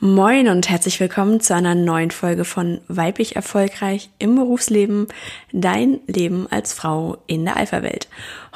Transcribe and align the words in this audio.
Moin 0.00 0.46
und 0.46 0.68
herzlich 0.68 1.00
willkommen 1.00 1.40
zu 1.40 1.56
einer 1.56 1.74
neuen 1.74 2.12
Folge 2.12 2.44
von 2.44 2.80
Weiblich 2.86 3.34
Erfolgreich 3.34 4.10
im 4.20 4.36
Berufsleben, 4.36 5.08
dein 5.50 5.98
Leben 6.06 6.46
als 6.52 6.72
Frau 6.72 7.18
in 7.26 7.44
der 7.44 7.56
Alpha-Welt. 7.56 8.06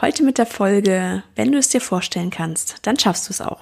Heute 0.01 0.23
mit 0.23 0.39
der 0.39 0.47
Folge, 0.47 1.25
wenn 1.35 1.51
du 1.51 1.59
es 1.59 1.69
dir 1.69 1.81
vorstellen 1.81 2.31
kannst, 2.31 2.77
dann 2.83 2.97
schaffst 2.97 3.29
du 3.29 3.33
es 3.33 3.41
auch. 3.41 3.59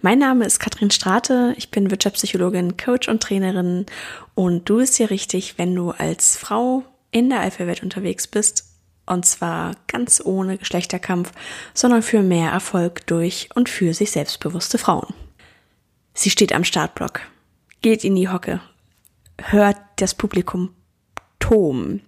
Mein 0.00 0.20
Name 0.20 0.44
ist 0.44 0.60
Katrin 0.60 0.92
Strate, 0.92 1.54
ich 1.56 1.72
bin 1.72 1.90
Wirtschaftspsychologin, 1.90 2.76
Coach 2.76 3.08
und 3.08 3.20
Trainerin 3.20 3.86
und 4.36 4.68
du 4.68 4.76
bist 4.76 4.94
hier 4.94 5.10
richtig, 5.10 5.58
wenn 5.58 5.74
du 5.74 5.90
als 5.90 6.36
Frau 6.36 6.84
in 7.10 7.30
der 7.30 7.40
Alpha-Welt 7.40 7.82
unterwegs 7.82 8.28
bist 8.28 8.64
und 9.06 9.26
zwar 9.26 9.72
ganz 9.88 10.22
ohne 10.24 10.56
Geschlechterkampf, 10.56 11.32
sondern 11.74 12.02
für 12.02 12.22
mehr 12.22 12.52
Erfolg 12.52 13.08
durch 13.08 13.48
und 13.56 13.68
für 13.68 13.92
sich 13.92 14.12
selbstbewusste 14.12 14.78
Frauen. 14.78 15.12
Sie 16.18 16.30
steht 16.30 16.52
am 16.52 16.64
Startblock, 16.64 17.20
geht 17.80 18.02
in 18.02 18.16
die 18.16 18.28
Hocke, 18.28 18.60
hört 19.40 19.76
das 19.94 20.16
Publikum 20.16 20.74
toben. 21.38 22.02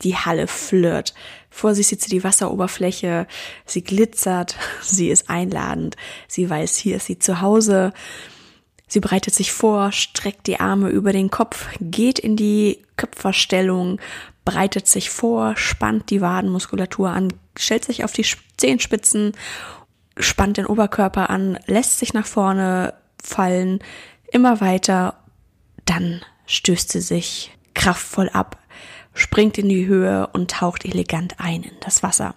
Die 0.00 0.16
Halle 0.16 0.46
flirt. 0.46 1.12
Vor 1.50 1.74
sich 1.74 1.88
sie 1.88 1.96
die 1.96 2.24
Wasseroberfläche. 2.24 3.26
Sie 3.66 3.84
glitzert. 3.84 4.56
Sie 4.80 5.10
ist 5.10 5.28
einladend. 5.28 5.96
Sie 6.28 6.48
weiß, 6.48 6.78
hier 6.78 6.96
ist 6.96 7.04
sie 7.04 7.18
zu 7.18 7.42
Hause. 7.42 7.92
Sie 8.88 9.00
bereitet 9.00 9.34
sich 9.34 9.52
vor, 9.52 9.92
streckt 9.92 10.46
die 10.46 10.58
Arme 10.58 10.88
über 10.88 11.12
den 11.12 11.30
Kopf, 11.30 11.68
geht 11.78 12.18
in 12.18 12.36
die 12.36 12.82
Köpferstellung, 12.96 14.00
breitet 14.46 14.86
sich 14.86 15.10
vor, 15.10 15.58
spannt 15.58 16.08
die 16.08 16.22
Wadenmuskulatur 16.22 17.10
an, 17.10 17.34
stellt 17.58 17.84
sich 17.84 18.02
auf 18.02 18.12
die 18.12 18.26
Zehenspitzen, 18.56 19.32
spannt 20.16 20.56
den 20.56 20.66
Oberkörper 20.66 21.28
an, 21.28 21.58
lässt 21.66 21.98
sich 21.98 22.14
nach 22.14 22.26
vorne 22.26 22.94
fallen, 23.22 23.80
immer 24.30 24.60
weiter, 24.60 25.16
dann 25.84 26.22
stößt 26.46 26.90
sie 26.90 27.00
sich 27.00 27.52
kraftvoll 27.74 28.28
ab, 28.30 28.58
springt 29.14 29.58
in 29.58 29.68
die 29.68 29.86
Höhe 29.86 30.26
und 30.28 30.50
taucht 30.50 30.84
elegant 30.84 31.34
ein 31.38 31.62
in 31.62 31.76
das 31.80 32.02
Wasser. 32.02 32.34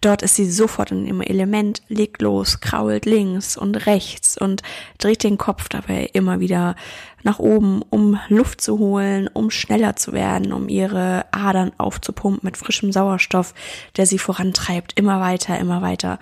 Dort 0.00 0.22
ist 0.22 0.34
sie 0.34 0.50
sofort 0.50 0.90
in 0.90 1.06
ihrem 1.06 1.22
Element, 1.22 1.82
legt 1.88 2.20
los, 2.20 2.60
krault 2.60 3.06
links 3.06 3.56
und 3.56 3.86
rechts 3.86 4.36
und 4.36 4.62
dreht 4.98 5.22
den 5.22 5.38
Kopf 5.38 5.68
dabei 5.68 6.10
immer 6.12 6.40
wieder 6.40 6.76
nach 7.22 7.38
oben, 7.38 7.82
um 7.82 8.20
Luft 8.28 8.60
zu 8.60 8.78
holen, 8.78 9.28
um 9.32 9.50
schneller 9.50 9.96
zu 9.96 10.12
werden, 10.12 10.52
um 10.52 10.68
ihre 10.68 11.24
Adern 11.32 11.72
aufzupumpen 11.78 12.40
mit 12.42 12.56
frischem 12.56 12.92
Sauerstoff, 12.92 13.54
der 13.96 14.06
sie 14.06 14.18
vorantreibt, 14.18 14.98
immer 14.98 15.20
weiter, 15.20 15.58
immer 15.58 15.82
weiter. 15.82 16.18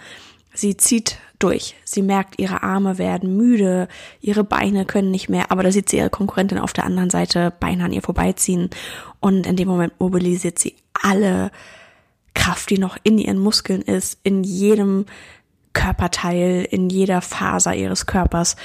Sie 0.54 0.76
zieht 0.76 1.18
durch. 1.38 1.74
Sie 1.84 2.02
merkt, 2.02 2.38
ihre 2.38 2.62
Arme 2.62 2.96
werden 2.96 3.36
müde, 3.36 3.88
ihre 4.20 4.44
Beine 4.44 4.84
können 4.84 5.10
nicht 5.10 5.28
mehr, 5.28 5.50
aber 5.50 5.62
da 5.62 5.72
sieht 5.72 5.88
sie 5.88 5.98
ihre 5.98 6.10
Konkurrentin 6.10 6.58
auf 6.58 6.72
der 6.72 6.84
anderen 6.84 7.10
Seite 7.10 7.52
Beine 7.58 7.84
an 7.84 7.92
ihr 7.92 8.02
vorbeiziehen. 8.02 8.70
Und 9.20 9.46
in 9.46 9.56
dem 9.56 9.68
Moment 9.68 9.98
mobilisiert 10.00 10.58
sie 10.58 10.76
alle 11.02 11.50
Kraft, 12.34 12.70
die 12.70 12.78
noch 12.78 12.96
in 13.02 13.18
ihren 13.18 13.38
Muskeln 13.38 13.82
ist, 13.82 14.18
in 14.22 14.44
jedem 14.44 15.06
Körperteil, 15.72 16.66
in 16.70 16.88
jeder 16.88 17.20
Faser 17.20 17.74
ihres 17.74 18.06
Körpers 18.06 18.56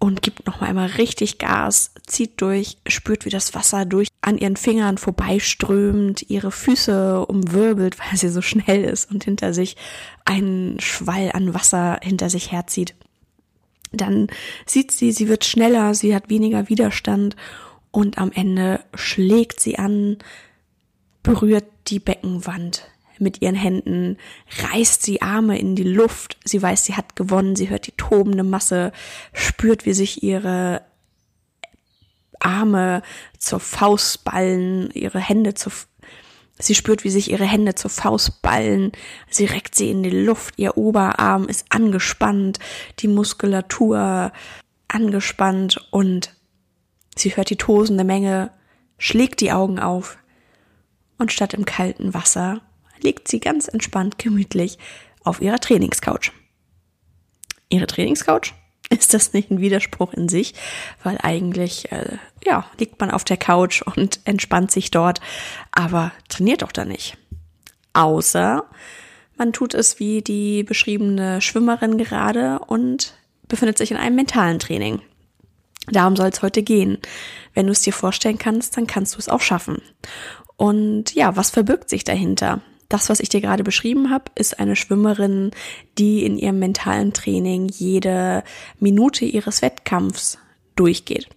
und 0.00 0.22
gibt 0.22 0.46
noch 0.46 0.60
mal 0.60 0.68
einmal 0.68 0.88
richtig 0.88 1.38
Gas, 1.38 1.92
zieht 2.06 2.40
durch, 2.40 2.78
spürt, 2.86 3.26
wie 3.26 3.30
das 3.30 3.54
Wasser 3.54 3.84
durch 3.84 4.08
an 4.22 4.38
ihren 4.38 4.56
Fingern 4.56 4.98
vorbeiströmt, 4.98 6.28
ihre 6.28 6.50
Füße 6.50 7.24
umwirbelt, 7.26 7.98
weil 8.10 8.18
sie 8.18 8.30
so 8.30 8.42
schnell 8.42 8.82
ist 8.82 9.10
und 9.10 9.22
hinter 9.22 9.54
sich 9.54 9.76
einen 10.24 10.80
Schwall 10.80 11.30
an 11.32 11.54
Wasser 11.54 12.00
hinter 12.02 12.30
sich 12.30 12.50
herzieht. 12.50 12.94
Dann 13.92 14.28
sieht 14.66 14.90
sie, 14.90 15.12
sie 15.12 15.28
wird 15.28 15.44
schneller, 15.44 15.94
sie 15.94 16.14
hat 16.14 16.30
weniger 16.30 16.68
Widerstand 16.68 17.36
und 17.90 18.18
am 18.18 18.32
Ende 18.32 18.80
schlägt 18.94 19.60
sie 19.60 19.78
an, 19.78 20.16
berührt 21.22 21.66
die 21.88 21.98
Beckenwand 21.98 22.88
mit 23.20 23.42
ihren 23.42 23.54
Händen, 23.54 24.16
reißt 24.62 25.02
sie 25.02 25.22
Arme 25.22 25.58
in 25.58 25.76
die 25.76 25.84
Luft. 25.84 26.38
Sie 26.44 26.60
weiß, 26.60 26.84
sie 26.84 26.96
hat 26.96 27.16
gewonnen. 27.16 27.56
Sie 27.56 27.70
hört 27.70 27.86
die 27.86 27.96
tobende 27.96 28.44
Masse, 28.44 28.92
spürt, 29.32 29.86
wie 29.86 29.92
sich 29.92 30.22
ihre 30.22 30.82
Arme 32.38 33.02
zur 33.38 33.60
Faust 33.60 34.24
ballen, 34.24 34.90
ihre 34.92 35.20
Hände 35.20 35.54
zur 35.54 35.72
Sie 36.62 36.74
spürt, 36.74 37.04
wie 37.04 37.10
sich 37.10 37.30
ihre 37.30 37.46
Hände 37.46 37.74
zur 37.74 37.90
Faust 37.90 38.42
ballen. 38.42 38.92
Sie 39.30 39.46
reckt 39.46 39.74
sie 39.74 39.90
in 39.90 40.02
die 40.02 40.10
Luft. 40.10 40.58
Ihr 40.58 40.76
Oberarm 40.76 41.48
ist 41.48 41.64
angespannt, 41.70 42.58
die 42.98 43.08
Muskulatur 43.08 44.30
angespannt 44.86 45.86
und 45.90 46.34
sie 47.16 47.34
hört 47.36 47.50
die 47.50 47.56
tosende 47.56 48.04
Menge, 48.04 48.50
schlägt 48.98 49.40
die 49.40 49.52
Augen 49.52 49.78
auf 49.78 50.18
und 51.18 51.32
statt 51.32 51.54
im 51.54 51.64
kalten 51.64 52.12
Wasser 52.12 52.60
liegt 53.02 53.28
sie 53.28 53.40
ganz 53.40 53.68
entspannt 53.68 54.18
gemütlich 54.18 54.78
auf 55.24 55.40
ihrer 55.40 55.58
Trainingscouch. 55.58 56.32
Ihre 57.68 57.86
Trainingscouch? 57.86 58.54
Ist 58.90 59.14
das 59.14 59.32
nicht 59.32 59.50
ein 59.50 59.60
Widerspruch 59.60 60.12
in 60.14 60.28
sich? 60.28 60.54
Weil 61.04 61.18
eigentlich, 61.22 61.92
äh, 61.92 62.18
ja, 62.44 62.68
liegt 62.78 63.00
man 63.00 63.10
auf 63.10 63.24
der 63.24 63.36
Couch 63.36 63.82
und 63.82 64.20
entspannt 64.24 64.70
sich 64.70 64.90
dort, 64.90 65.20
aber 65.72 66.12
trainiert 66.28 66.62
doch 66.62 66.72
da 66.72 66.84
nicht. 66.84 67.16
Außer 67.92 68.64
man 69.40 69.54
tut 69.54 69.72
es 69.72 69.98
wie 69.98 70.20
die 70.20 70.64
beschriebene 70.64 71.40
Schwimmerin 71.40 71.96
gerade 71.96 72.58
und 72.58 73.14
befindet 73.48 73.78
sich 73.78 73.90
in 73.90 73.96
einem 73.96 74.16
mentalen 74.16 74.58
Training. 74.58 75.00
Darum 75.86 76.14
soll 76.14 76.28
es 76.28 76.42
heute 76.42 76.62
gehen. 76.62 76.98
Wenn 77.54 77.64
du 77.64 77.72
es 77.72 77.80
dir 77.80 77.94
vorstellen 77.94 78.36
kannst, 78.38 78.76
dann 78.76 78.86
kannst 78.86 79.14
du 79.14 79.18
es 79.18 79.30
auch 79.30 79.40
schaffen. 79.40 79.80
Und 80.56 81.14
ja, 81.14 81.36
was 81.36 81.50
verbirgt 81.50 81.88
sich 81.88 82.04
dahinter? 82.04 82.60
Das, 82.90 83.08
was 83.08 83.20
ich 83.20 83.28
dir 83.28 83.40
gerade 83.40 83.62
beschrieben 83.62 84.10
habe, 84.10 84.24
ist 84.34 84.58
eine 84.58 84.74
Schwimmerin, 84.74 85.52
die 85.96 86.24
in 86.24 86.36
ihrem 86.36 86.58
mentalen 86.58 87.12
Training 87.12 87.68
jede 87.68 88.42
Minute 88.80 89.24
ihres 89.24 89.62
Wettkampfs 89.62 90.38
durchgeht. 90.74 91.28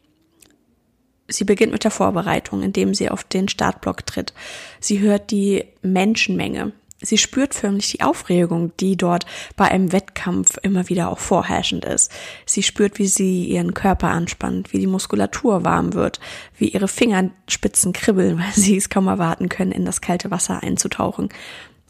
Sie 1.27 1.43
beginnt 1.43 1.71
mit 1.71 1.83
der 1.83 1.91
Vorbereitung, 1.91 2.63
indem 2.63 2.95
sie 2.95 3.09
auf 3.09 3.23
den 3.23 3.47
Startblock 3.47 4.05
tritt. 4.05 4.33
Sie 4.79 4.99
hört 4.99 5.29
die 5.29 5.65
Menschenmenge, 5.83 6.73
Sie 7.03 7.17
spürt 7.17 7.53
förmlich 7.53 7.91
die 7.91 8.01
Aufregung, 8.01 8.71
die 8.79 8.95
dort 8.95 9.25
bei 9.57 9.69
einem 9.69 9.91
Wettkampf 9.91 10.57
immer 10.63 10.87
wieder 10.87 11.09
auch 11.09 11.19
vorherrschend 11.19 11.83
ist. 11.83 12.11
Sie 12.45 12.63
spürt, 12.63 12.97
wie 12.97 13.07
sie 13.07 13.45
ihren 13.45 13.73
Körper 13.73 14.07
anspannt, 14.07 14.71
wie 14.71 14.79
die 14.79 14.87
Muskulatur 14.87 15.65
warm 15.65 15.93
wird, 15.93 16.21
wie 16.57 16.69
ihre 16.69 16.87
Fingerspitzen 16.87 17.91
kribbeln, 17.91 18.39
weil 18.39 18.53
sie 18.53 18.77
es 18.77 18.89
kaum 18.89 19.07
erwarten 19.07 19.49
können, 19.49 19.73
in 19.73 19.85
das 19.85 20.01
kalte 20.01 20.31
Wasser 20.31 20.63
einzutauchen. 20.63 21.29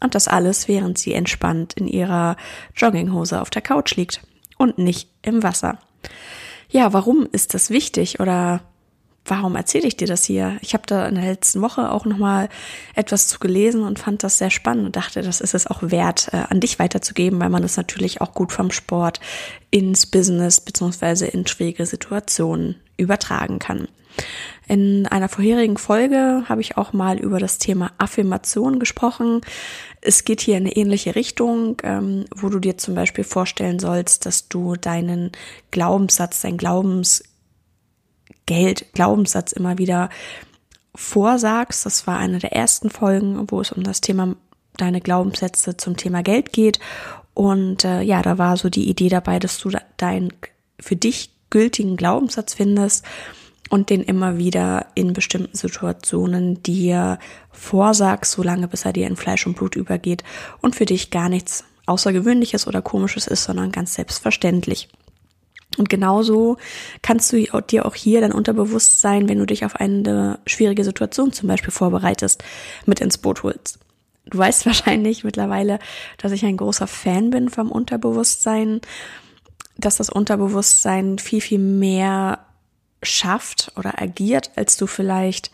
Und 0.00 0.14
das 0.16 0.28
alles, 0.28 0.66
während 0.66 0.98
sie 0.98 1.14
entspannt 1.14 1.74
in 1.74 1.86
ihrer 1.86 2.36
Jogginghose 2.74 3.40
auf 3.40 3.50
der 3.50 3.62
Couch 3.62 3.94
liegt 3.94 4.20
und 4.58 4.78
nicht 4.78 5.08
im 5.22 5.42
Wasser. 5.42 5.78
Ja, 6.68 6.92
warum 6.92 7.28
ist 7.30 7.54
das 7.54 7.70
wichtig 7.70 8.18
oder 8.18 8.60
warum 9.24 9.56
erzähle 9.56 9.86
ich 9.88 9.96
dir 9.96 10.06
das 10.06 10.24
hier? 10.24 10.58
Ich 10.60 10.74
habe 10.74 10.84
da 10.86 11.06
in 11.06 11.14
der 11.14 11.24
letzten 11.24 11.62
Woche 11.62 11.90
auch 11.90 12.04
noch 12.04 12.18
mal 12.18 12.48
etwas 12.94 13.28
zu 13.28 13.38
gelesen 13.38 13.82
und 13.82 13.98
fand 13.98 14.22
das 14.22 14.38
sehr 14.38 14.50
spannend 14.50 14.86
und 14.86 14.96
dachte, 14.96 15.22
das 15.22 15.40
ist 15.40 15.54
es 15.54 15.66
auch 15.66 15.82
wert, 15.82 16.28
äh, 16.32 16.44
an 16.48 16.60
dich 16.60 16.78
weiterzugeben, 16.78 17.40
weil 17.40 17.50
man 17.50 17.64
es 17.64 17.76
natürlich 17.76 18.20
auch 18.20 18.34
gut 18.34 18.52
vom 18.52 18.70
Sport 18.70 19.20
ins 19.70 20.06
Business 20.06 20.60
beziehungsweise 20.60 21.26
in 21.26 21.46
schwierige 21.46 21.86
Situationen 21.86 22.76
übertragen 22.96 23.58
kann. 23.58 23.88
In 24.66 25.06
einer 25.06 25.28
vorherigen 25.28 25.76
Folge 25.76 26.44
habe 26.48 26.60
ich 26.60 26.76
auch 26.76 26.92
mal 26.92 27.18
über 27.18 27.38
das 27.38 27.58
Thema 27.58 27.90
Affirmation 27.98 28.78
gesprochen. 28.78 29.40
Es 30.00 30.24
geht 30.24 30.40
hier 30.40 30.56
in 30.56 30.64
eine 30.64 30.76
ähnliche 30.76 31.16
Richtung, 31.16 31.76
ähm, 31.82 32.24
wo 32.34 32.48
du 32.48 32.58
dir 32.58 32.78
zum 32.78 32.94
Beispiel 32.94 33.24
vorstellen 33.24 33.78
sollst, 33.78 34.24
dass 34.24 34.48
du 34.48 34.76
deinen 34.76 35.32
Glaubenssatz, 35.70 36.42
dein 36.42 36.56
Glaubens 36.56 37.24
Geld, 38.46 38.92
Glaubenssatz 38.92 39.52
immer 39.52 39.78
wieder 39.78 40.10
vorsagst. 40.94 41.86
Das 41.86 42.06
war 42.06 42.18
eine 42.18 42.38
der 42.38 42.52
ersten 42.52 42.90
Folgen, 42.90 43.50
wo 43.50 43.60
es 43.60 43.72
um 43.72 43.82
das 43.82 44.00
Thema 44.00 44.36
deine 44.76 45.00
Glaubenssätze 45.00 45.76
zum 45.76 45.96
Thema 45.96 46.22
Geld 46.22 46.52
geht. 46.52 46.80
Und 47.32 47.84
äh, 47.84 48.02
ja, 48.02 48.22
da 48.22 48.38
war 48.38 48.56
so 48.56 48.70
die 48.70 48.88
Idee 48.88 49.08
dabei, 49.08 49.38
dass 49.38 49.58
du 49.58 49.70
deinen 49.96 50.32
für 50.80 50.96
dich 50.96 51.30
gültigen 51.50 51.96
Glaubenssatz 51.96 52.54
findest 52.54 53.04
und 53.70 53.90
den 53.90 54.02
immer 54.02 54.38
wieder 54.38 54.86
in 54.94 55.12
bestimmten 55.12 55.56
Situationen 55.56 56.62
dir 56.62 57.18
vorsagst, 57.50 58.32
solange 58.32 58.68
bis 58.68 58.84
er 58.84 58.92
dir 58.92 59.06
in 59.06 59.16
Fleisch 59.16 59.46
und 59.46 59.56
Blut 59.56 59.76
übergeht 59.76 60.22
und 60.60 60.76
für 60.76 60.84
dich 60.84 61.10
gar 61.10 61.28
nichts 61.28 61.64
Außergewöhnliches 61.86 62.66
oder 62.66 62.82
Komisches 62.82 63.26
ist, 63.26 63.44
sondern 63.44 63.72
ganz 63.72 63.94
selbstverständlich. 63.94 64.88
Und 65.76 65.88
genauso 65.88 66.56
kannst 67.02 67.32
du 67.32 67.44
dir 67.62 67.86
auch 67.86 67.94
hier 67.94 68.20
dein 68.20 68.32
Unterbewusstsein, 68.32 69.28
wenn 69.28 69.38
du 69.38 69.46
dich 69.46 69.64
auf 69.64 69.76
eine 69.76 70.38
schwierige 70.46 70.84
Situation 70.84 71.32
zum 71.32 71.48
Beispiel 71.48 71.72
vorbereitest, 71.72 72.44
mit 72.86 73.00
ins 73.00 73.18
Boot 73.18 73.42
holst. 73.42 73.78
Du 74.26 74.38
weißt 74.38 74.66
wahrscheinlich 74.66 75.24
mittlerweile, 75.24 75.78
dass 76.18 76.32
ich 76.32 76.44
ein 76.44 76.56
großer 76.56 76.86
Fan 76.86 77.30
bin 77.30 77.48
vom 77.48 77.70
Unterbewusstsein, 77.70 78.80
dass 79.76 79.96
das 79.96 80.10
Unterbewusstsein 80.10 81.18
viel, 81.18 81.40
viel 81.40 81.58
mehr 81.58 82.38
schafft 83.02 83.72
oder 83.76 84.00
agiert, 84.00 84.52
als 84.56 84.76
du 84.76 84.86
vielleicht 84.86 85.50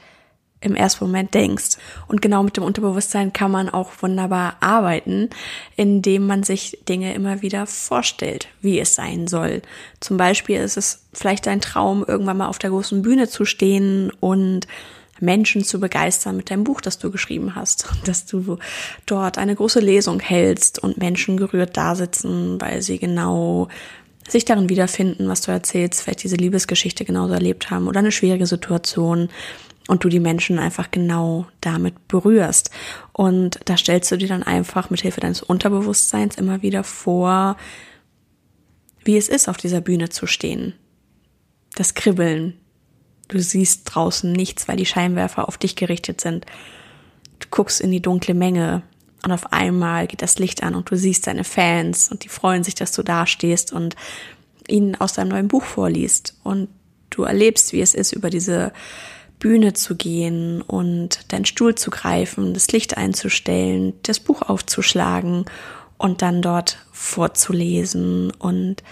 im 0.61 0.75
ersten 0.75 1.05
Moment 1.05 1.35
denkst. 1.35 1.79
Und 2.07 2.23
genau 2.23 2.43
mit 2.43 2.57
dem 2.57 2.65
Unterbewusstsein 2.65 3.33
kann 3.33 3.51
man 3.51 3.69
auch 3.69 3.91
wunderbar 4.01 4.57
arbeiten, 4.61 5.31
indem 5.77 6.27
man 6.27 6.43
sich 6.43 6.79
Dinge 6.89 7.15
immer 7.15 7.43
wieder 7.43 7.67
vorstellt, 7.67 8.49
wie 8.61 8.79
es 8.79 8.95
sein 8.95 9.27
soll. 9.27 9.63
Zum 10.01 10.17
Beispiel 10.17 10.61
ist 10.61 10.77
es 10.77 11.05
vielleicht 11.13 11.47
dein 11.47 11.61
Traum, 11.61 12.05
irgendwann 12.07 12.37
mal 12.37 12.49
auf 12.49 12.59
der 12.59 12.71
großen 12.71 13.03
Bühne 13.03 13.29
zu 13.29 13.45
stehen 13.45 14.13
und 14.21 14.67
Menschen 15.21 15.65
zu 15.65 15.81
begeistern 15.81 16.37
mit 16.37 16.51
deinem 16.51 16.65
Buch, 16.65 16.81
das 16.81 16.99
du 16.99 17.11
geschrieben 17.11 17.55
hast, 17.55 17.87
dass 18.05 18.27
du 18.27 18.59
dort 19.07 19.39
eine 19.39 19.55
große 19.55 19.81
Lesung 19.81 20.21
hältst 20.21 20.79
und 20.79 20.99
Menschen 20.99 21.37
gerührt 21.37 21.77
da 21.77 21.95
sitzen, 21.95 22.61
weil 22.61 22.83
sie 22.83 22.99
genau 22.99 23.69
sich 24.29 24.45
darin 24.45 24.69
wiederfinden, 24.69 25.29
was 25.29 25.41
du 25.41 25.51
erzählst, 25.51 26.03
vielleicht 26.03 26.23
diese 26.23 26.37
Liebesgeschichte 26.37 27.05
genauso 27.05 27.35
erlebt 27.35 27.71
haben 27.71 27.89
oder 27.89 27.99
eine 27.99 28.13
schwierige 28.13 28.47
Situation 28.47 29.29
und 29.89 30.05
du 30.05 30.09
die 30.09 30.21
Menschen 30.21 30.59
einfach 30.59 30.91
genau 30.91 31.47
damit 31.61 32.09
berührst. 32.09 32.71
Und 33.13 33.61
da 33.65 33.77
stellst 33.77 34.11
du 34.13 34.17
dir 34.17 34.29
dann 34.29 34.43
einfach 34.43 34.91
mit 34.91 35.01
Hilfe 35.01 35.21
deines 35.21 35.43
Unterbewusstseins 35.43 36.37
immer 36.37 36.63
wieder 36.63 36.85
vor, 36.85 37.57
wie 39.05 39.17
es 39.17 39.29
ist, 39.29 39.49
auf 39.49 39.57
dieser 39.57 39.81
Bühne 39.81 40.11
zu 40.11 40.27
stehen. 40.27 40.75
Das 41.75 41.95
Kribbeln, 41.95 42.55
Du 43.31 43.39
siehst 43.41 43.83
draußen 43.85 44.33
nichts, 44.33 44.67
weil 44.67 44.77
die 44.77 44.87
Scheinwerfer 44.87 45.47
auf 45.47 45.57
dich 45.57 45.77
gerichtet 45.77 46.21
sind. 46.21 46.47
Du 47.39 47.47
guckst 47.49 47.81
in 47.81 47.93
die 47.93 48.03
dunkle 48.03 48.35
Menge 48.35 48.83
und 49.25 49.31
auf 49.31 49.53
einmal 49.53 50.09
geht 50.09 50.21
das 50.21 50.41
Licht 50.41 50.65
an 50.65 50.75
und 50.75 50.91
du 50.91 50.97
siehst 50.97 51.29
deine 51.29 51.45
Fans 51.45 52.11
und 52.11 52.25
die 52.25 52.29
freuen 52.29 52.65
sich, 52.65 52.75
dass 52.75 52.91
du 52.91 53.05
da 53.05 53.29
stehst 53.29 53.73
und 53.73 53.95
ihnen 54.67 54.97
aus 54.97 55.13
deinem 55.13 55.29
neuen 55.29 55.47
Buch 55.47 55.63
vorliest 55.63 56.37
und 56.43 56.69
du 57.11 57.23
erlebst, 57.23 57.73
wie 57.73 57.81
es 57.81 57.95
ist, 57.95 58.13
über 58.13 58.31
diese 58.31 58.73
Bühne 59.41 59.73
zu 59.73 59.97
gehen 59.97 60.63
und 60.63 61.33
deinen 61.33 61.47
Stuhl 61.47 61.75
zu 61.75 61.91
greifen, 61.91 62.55
das 62.55 62.71
Licht 62.71 62.97
einzustellen, 62.97 63.95
das 64.05 64.21
Buch 64.21 64.43
aufzuschlagen 64.43 65.47
und 65.99 66.23
dann 66.23 66.43
dort 66.43 66.79
vorzulesen 66.93 68.31
und 68.39 68.85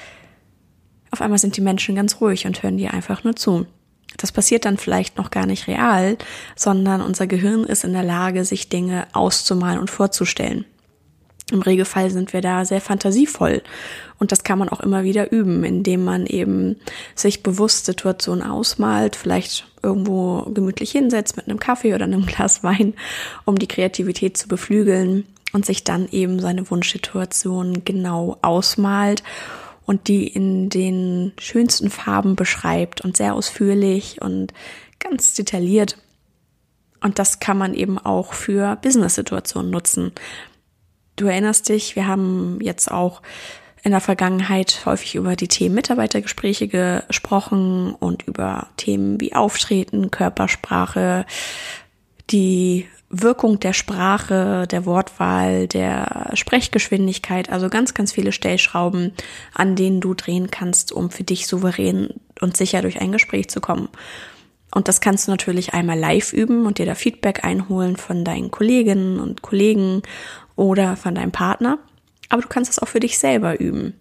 auf 1.10 1.22
einmal 1.22 1.38
sind 1.38 1.56
die 1.56 1.62
Menschen 1.62 1.94
ganz 1.94 2.20
ruhig 2.20 2.46
und 2.46 2.62
hören 2.62 2.76
dir 2.76 2.92
einfach 2.92 3.24
nur 3.24 3.36
zu. 3.36 3.66
Das 4.16 4.32
passiert 4.32 4.64
dann 4.64 4.78
vielleicht 4.78 5.16
noch 5.16 5.30
gar 5.30 5.46
nicht 5.46 5.68
real, 5.68 6.16
sondern 6.56 7.00
unser 7.00 7.26
Gehirn 7.26 7.64
ist 7.64 7.84
in 7.84 7.92
der 7.92 8.02
Lage, 8.02 8.44
sich 8.44 8.68
Dinge 8.68 9.06
auszumalen 9.12 9.78
und 9.78 9.90
vorzustellen. 9.90 10.64
Im 11.50 11.62
Regelfall 11.62 12.10
sind 12.10 12.32
wir 12.32 12.42
da 12.42 12.64
sehr 12.64 12.80
fantasievoll 12.80 13.62
und 14.18 14.32
das 14.32 14.44
kann 14.44 14.58
man 14.58 14.68
auch 14.68 14.80
immer 14.80 15.04
wieder 15.04 15.32
üben, 15.32 15.64
indem 15.64 16.04
man 16.04 16.26
eben 16.26 16.76
sich 17.14 17.42
bewusst 17.42 17.86
Situationen 17.86 18.42
ausmalt, 18.42 19.16
vielleicht 19.16 19.66
irgendwo 19.82 20.42
gemütlich 20.52 20.90
hinsetzt 20.90 21.36
mit 21.36 21.46
einem 21.46 21.58
Kaffee 21.58 21.94
oder 21.94 22.04
einem 22.04 22.26
Glas 22.26 22.62
Wein, 22.62 22.94
um 23.44 23.58
die 23.58 23.68
Kreativität 23.68 24.36
zu 24.36 24.48
beflügeln 24.48 25.24
und 25.52 25.64
sich 25.64 25.84
dann 25.84 26.08
eben 26.10 26.40
seine 26.40 26.70
Wunschsituation 26.70 27.84
genau 27.84 28.36
ausmalt 28.42 29.22
und 29.86 30.08
die 30.08 30.26
in 30.26 30.68
den 30.68 31.32
schönsten 31.38 31.90
Farben 31.90 32.36
beschreibt 32.36 33.00
und 33.00 33.16
sehr 33.16 33.34
ausführlich 33.34 34.20
und 34.20 34.52
ganz 34.98 35.32
detailliert. 35.32 35.96
Und 37.00 37.18
das 37.18 37.40
kann 37.40 37.56
man 37.56 37.74
eben 37.74 37.96
auch 37.98 38.32
für 38.32 38.76
Business-Situationen 38.76 39.70
nutzen. 39.70 40.12
Du 41.18 41.26
erinnerst 41.26 41.68
dich, 41.68 41.96
wir 41.96 42.06
haben 42.06 42.58
jetzt 42.62 42.90
auch 42.90 43.22
in 43.82 43.90
der 43.90 44.00
Vergangenheit 44.00 44.82
häufig 44.86 45.16
über 45.16 45.34
die 45.34 45.48
Themen 45.48 45.74
Mitarbeitergespräche 45.74 46.68
gesprochen 46.68 47.94
und 47.94 48.22
über 48.22 48.68
Themen 48.76 49.20
wie 49.20 49.34
Auftreten, 49.34 50.12
Körpersprache, 50.12 51.26
die 52.30 52.86
Wirkung 53.10 53.58
der 53.58 53.72
Sprache, 53.72 54.68
der 54.68 54.86
Wortwahl, 54.86 55.66
der 55.66 56.30
Sprechgeschwindigkeit, 56.34 57.50
also 57.50 57.68
ganz, 57.68 57.94
ganz 57.94 58.12
viele 58.12 58.30
Stellschrauben, 58.30 59.12
an 59.54 59.74
denen 59.74 60.00
du 60.00 60.14
drehen 60.14 60.52
kannst, 60.52 60.92
um 60.92 61.10
für 61.10 61.24
dich 61.24 61.48
souverän 61.48 62.10
und 62.40 62.56
sicher 62.56 62.80
durch 62.82 63.00
ein 63.00 63.10
Gespräch 63.10 63.48
zu 63.48 63.60
kommen. 63.60 63.88
Und 64.70 64.86
das 64.86 65.00
kannst 65.00 65.26
du 65.26 65.32
natürlich 65.32 65.72
einmal 65.72 65.98
live 65.98 66.32
üben 66.32 66.66
und 66.66 66.78
dir 66.78 66.86
da 66.86 66.94
Feedback 66.94 67.44
einholen 67.44 67.96
von 67.96 68.24
deinen 68.24 68.50
Kolleginnen 68.52 69.18
und 69.18 69.42
Kollegen 69.42 70.02
oder 70.58 70.96
von 70.96 71.14
deinem 71.14 71.30
Partner. 71.30 71.78
Aber 72.28 72.42
du 72.42 72.48
kannst 72.48 72.72
es 72.72 72.78
auch 72.80 72.88
für 72.88 73.00
dich 73.00 73.18
selber 73.18 73.60
üben, 73.60 73.94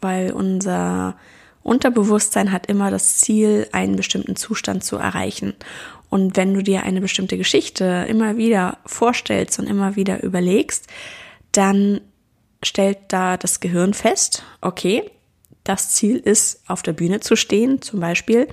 weil 0.00 0.32
unser 0.32 1.16
Unterbewusstsein 1.62 2.52
hat 2.52 2.66
immer 2.66 2.90
das 2.90 3.18
Ziel, 3.18 3.68
einen 3.72 3.96
bestimmten 3.96 4.34
Zustand 4.36 4.84
zu 4.84 4.96
erreichen. 4.96 5.54
Und 6.10 6.36
wenn 6.36 6.52
du 6.52 6.62
dir 6.62 6.82
eine 6.82 7.00
bestimmte 7.00 7.38
Geschichte 7.38 8.06
immer 8.08 8.36
wieder 8.36 8.78
vorstellst 8.84 9.58
und 9.60 9.68
immer 9.68 9.94
wieder 9.94 10.22
überlegst, 10.22 10.88
dann 11.52 12.00
stellt 12.62 12.98
da 13.08 13.36
das 13.36 13.60
Gehirn 13.60 13.94
fest, 13.94 14.42
okay, 14.60 15.10
das 15.62 15.90
Ziel 15.90 16.16
ist, 16.16 16.62
auf 16.66 16.82
der 16.82 16.92
Bühne 16.92 17.20
zu 17.20 17.36
stehen, 17.36 17.80
zum 17.80 18.00
Beispiel, 18.00 18.48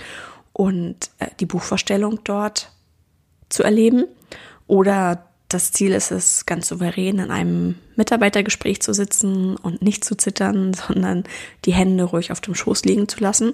und 0.54 1.10
äh, 1.18 1.28
die 1.40 1.46
Buchvorstellung 1.48 2.20
dort 2.24 2.72
zu 3.50 3.64
erleben. 3.64 4.06
Oder 4.68 5.31
das 5.53 5.71
Ziel 5.71 5.92
ist 5.92 6.12
es, 6.12 6.45
ganz 6.45 6.68
souverän 6.68 7.19
in 7.19 7.31
einem 7.31 7.75
Mitarbeitergespräch 7.95 8.81
zu 8.81 8.94
sitzen 8.94 9.56
und 9.57 9.81
nicht 9.81 10.03
zu 10.03 10.15
zittern, 10.15 10.74
sondern 10.88 11.24
die 11.65 11.74
Hände 11.74 12.03
ruhig 12.03 12.31
auf 12.31 12.42
dem 12.42 12.56
Schoß 12.56 12.86
liegen 12.86 13.07
zu 13.07 13.19
lassen 13.19 13.53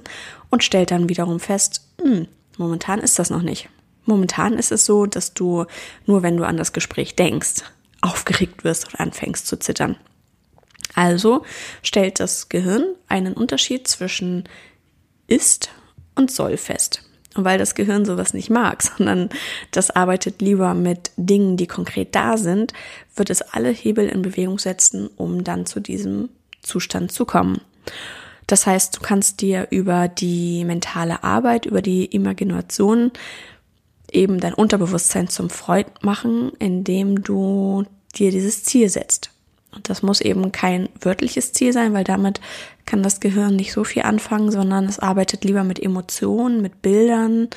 und 0.50 0.64
stellt 0.64 0.92
dann 0.92 1.10
wiederum 1.10 1.40
fest, 1.40 1.88
hm, 2.02 2.28
momentan 2.58 3.00
ist 3.00 3.20
das 3.20 3.30
noch 3.30 3.42
nicht. 3.42 3.70
Momentan 4.06 4.54
ist 4.54 4.72
es 4.72 4.86
so, 4.86 5.06
dass 5.06 5.34
du 5.34 5.66
nur 6.06 6.24
wenn 6.24 6.38
du 6.38 6.46
an 6.46 6.56
das 6.56 6.72
Gespräch 6.72 7.16
denkst, 7.16 7.64
aufgeregt 8.02 8.64
wirst 8.64 8.88
und 8.88 9.00
anfängst 9.00 9.48
zu 9.48 9.60
zittern. 9.60 9.98
Also 10.96 11.44
stellt 11.84 12.20
das 12.20 12.50
Gehirn 12.50 12.96
einen 13.08 13.34
Unterschied 13.34 13.88
zwischen 13.88 14.46
ist 15.28 15.70
und 16.16 16.32
soll 16.32 16.58
fest. 16.58 17.07
Weil 17.38 17.58
das 17.58 17.76
Gehirn 17.76 18.06
sowas 18.06 18.34
nicht 18.34 18.50
mag, 18.50 18.82
sondern 18.98 19.30
das 19.72 19.92
arbeitet 19.92 20.42
lieber 20.42 20.74
mit 20.74 21.12
Dingen, 21.16 21.58
die 21.58 21.68
konkret 21.68 22.16
da 22.16 22.38
sind, 22.38 22.74
wird 23.16 23.30
es 23.30 23.42
alle 23.42 23.70
Hebel 23.70 24.08
in 24.08 24.22
Bewegung 24.22 24.60
setzen, 24.60 25.10
um 25.16 25.44
dann 25.44 25.66
zu 25.66 25.80
diesem 25.80 26.30
Zustand 26.62 27.12
zu 27.12 27.26
kommen. 27.26 27.62
Das 28.48 28.66
heißt, 28.66 28.98
du 28.98 29.02
kannst 29.02 29.42
dir 29.42 29.68
über 29.72 30.08
die 30.08 30.64
mentale 30.64 31.24
Arbeit, 31.24 31.66
über 31.66 31.82
die 31.82 32.06
Imagination 32.06 33.12
eben 34.12 34.40
dein 34.40 34.54
Unterbewusstsein 34.54 35.28
zum 35.28 35.50
Freund 35.50 35.88
machen, 36.02 36.54
indem 36.60 37.24
du 37.24 37.84
dir 38.16 38.32
dieses 38.32 38.64
Ziel 38.64 38.90
setzt. 38.90 39.32
Und 39.74 39.90
das 39.90 40.02
muss 40.02 40.22
eben 40.22 40.52
kein 40.52 40.90
wörtliches 41.02 41.54
Ziel 41.54 41.74
sein, 41.74 41.94
weil 41.94 42.04
damit 42.04 42.40
kann 42.86 43.04
das 43.04 43.20
Gehirn 43.20 43.56
nicht 43.56 43.74
so 43.74 43.84
viel 43.84 44.04
anfangen, 44.04 44.50
sondern 44.52 44.86
es 44.86 45.00
arbeitet 45.00 45.44
lieber 45.44 45.64
mit 45.64 45.82
Emotionen, 45.82 46.62
mit 46.62 46.82
Bildern. 46.82 47.50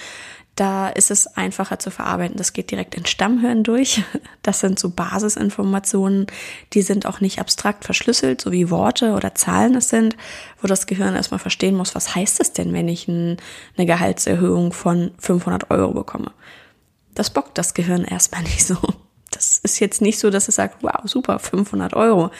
Da 0.57 0.88
ist 0.88 1.11
es 1.11 1.26
einfacher 1.26 1.79
zu 1.79 1.90
verarbeiten. 1.90 2.37
Das 2.37 2.52
geht 2.52 2.71
direkt 2.71 2.95
ins 2.95 3.11
Stammhirn 3.11 3.62
durch. 3.62 4.02
Das 4.43 4.61
sind 4.61 4.79
so 4.79 4.88
Basisinformationen, 4.88 6.26
die 6.73 6.81
sind 6.81 7.05
auch 7.05 7.21
nicht 7.21 7.40
abstrakt 7.40 7.85
verschlüsselt, 7.85 8.40
so 8.40 8.52
wie 8.52 8.71
Worte 8.71 9.12
oder 9.12 9.35
Zahlen 9.35 9.75
es 9.75 9.90
sind, 9.90 10.17
wo 10.62 10.67
das 10.67 10.87
Gehirn 10.87 11.14
erstmal 11.14 11.38
verstehen 11.38 11.75
muss, 11.76 11.95
was 11.95 12.14
heißt 12.14 12.40
es 12.40 12.55
denn, 12.55 12.73
wenn 12.73 12.88
ich 12.88 13.07
eine 13.07 13.37
Gehaltserhöhung 13.76 14.73
von 14.73 15.11
500 15.19 15.71
Euro 15.71 15.93
bekomme. 15.93 16.33
Das 17.14 17.29
bockt 17.29 17.59
das 17.59 17.75
Gehirn 17.75 18.05
erstmal 18.05 18.43
nicht 18.45 18.67
so. 18.67 18.79
Das 19.30 19.58
ist 19.58 19.80
jetzt 19.80 20.02
nicht 20.02 20.18
so, 20.18 20.30
dass 20.30 20.49
es 20.49 20.56
sagt, 20.56 20.82
wow, 20.82 21.00
super, 21.04 21.38
500 21.38 21.94
Euro, 21.94 22.30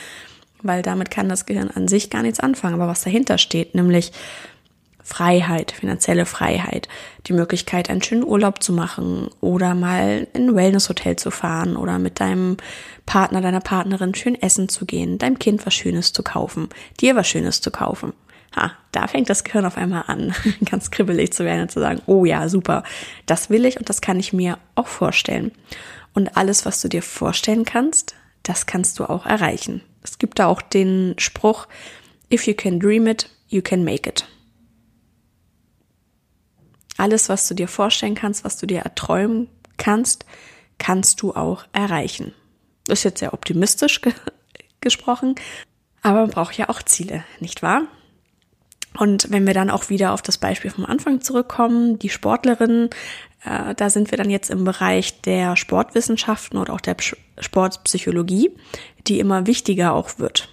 weil 0.61 0.81
damit 0.81 1.09
kann 1.09 1.29
das 1.29 1.45
Gehirn 1.45 1.71
an 1.71 1.87
sich 1.87 2.09
gar 2.09 2.21
nichts 2.21 2.39
anfangen. 2.39 2.75
Aber 2.75 2.87
was 2.87 3.03
dahinter 3.03 3.37
steht, 3.37 3.75
nämlich 3.75 4.11
Freiheit, 5.03 5.71
finanzielle 5.71 6.25
Freiheit, 6.25 6.87
die 7.27 7.33
Möglichkeit, 7.33 7.89
einen 7.89 8.01
schönen 8.01 8.23
Urlaub 8.23 8.61
zu 8.63 8.71
machen 8.71 9.29
oder 9.41 9.75
mal 9.75 10.27
in 10.33 10.49
ein 10.49 10.55
Wellnesshotel 10.55 11.15
zu 11.15 11.31
fahren 11.31 11.75
oder 11.75 11.99
mit 11.99 12.19
deinem 12.19 12.57
Partner, 13.05 13.41
deiner 13.41 13.59
Partnerin 13.59 14.15
schön 14.15 14.41
essen 14.41 14.69
zu 14.69 14.85
gehen, 14.85 15.17
deinem 15.17 15.39
Kind 15.39 15.65
was 15.65 15.73
Schönes 15.73 16.13
zu 16.13 16.23
kaufen, 16.23 16.69
dir 16.99 17.15
was 17.15 17.27
Schönes 17.27 17.61
zu 17.61 17.71
kaufen. 17.71 18.13
Ha, 18.55 18.71
da 18.91 19.07
fängt 19.07 19.29
das 19.29 19.43
Gehirn 19.43 19.65
auf 19.65 19.77
einmal 19.77 20.03
an, 20.07 20.33
ganz 20.69 20.91
kribbelig 20.91 21.33
zu 21.33 21.45
werden 21.45 21.63
und 21.63 21.71
zu 21.71 21.79
sagen, 21.79 22.01
oh 22.05 22.25
ja, 22.25 22.47
super, 22.49 22.83
das 23.25 23.49
will 23.49 23.65
ich 23.65 23.79
und 23.79 23.89
das 23.89 24.01
kann 24.01 24.19
ich 24.19 24.33
mir 24.33 24.57
auch 24.75 24.87
vorstellen. 24.87 25.51
Und 26.13 26.37
alles, 26.37 26.65
was 26.65 26.81
du 26.81 26.87
dir 26.87 27.01
vorstellen 27.01 27.65
kannst, 27.65 28.15
das 28.43 28.65
kannst 28.65 28.99
du 28.99 29.05
auch 29.05 29.25
erreichen. 29.25 29.81
Es 30.03 30.17
gibt 30.17 30.39
da 30.39 30.47
auch 30.47 30.61
den 30.61 31.15
Spruch, 31.17 31.67
if 32.31 32.47
you 32.47 32.53
can 32.53 32.79
dream 32.79 33.07
it, 33.07 33.29
you 33.47 33.61
can 33.61 33.83
make 33.83 34.09
it. 34.09 34.27
Alles, 36.97 37.29
was 37.29 37.47
du 37.47 37.53
dir 37.53 37.67
vorstellen 37.67 38.15
kannst, 38.15 38.43
was 38.43 38.57
du 38.57 38.65
dir 38.65 38.79
erträumen 38.79 39.47
kannst, 39.77 40.25
kannst 40.77 41.21
du 41.21 41.33
auch 41.33 41.65
erreichen. 41.71 42.33
Das 42.85 42.99
ist 42.99 43.03
jetzt 43.03 43.19
sehr 43.19 43.33
optimistisch 43.33 44.01
ge 44.01 44.13
gesprochen, 44.81 45.35
aber 46.01 46.21
man 46.21 46.31
braucht 46.31 46.57
ja 46.57 46.69
auch 46.69 46.81
Ziele, 46.81 47.23
nicht 47.39 47.61
wahr? 47.61 47.83
Und 48.97 49.31
wenn 49.31 49.45
wir 49.47 49.53
dann 49.53 49.69
auch 49.69 49.89
wieder 49.89 50.11
auf 50.11 50.21
das 50.21 50.37
Beispiel 50.37 50.71
vom 50.71 50.85
Anfang 50.85 51.21
zurückkommen, 51.21 51.97
die 51.99 52.09
Sportlerin, 52.09 52.89
äh, 53.43 53.73
da 53.75 53.89
sind 53.89 54.11
wir 54.11 54.17
dann 54.17 54.29
jetzt 54.29 54.49
im 54.49 54.63
Bereich 54.63 55.21
der 55.21 55.55
Sportwissenschaften 55.55 56.57
oder 56.57 56.73
auch 56.73 56.81
der 56.81 56.95
Sportpsychologie, 57.39 58.51
die 59.07 59.19
immer 59.19 59.47
wichtiger 59.47 59.93
auch 59.93 60.19
wird. 60.19 60.49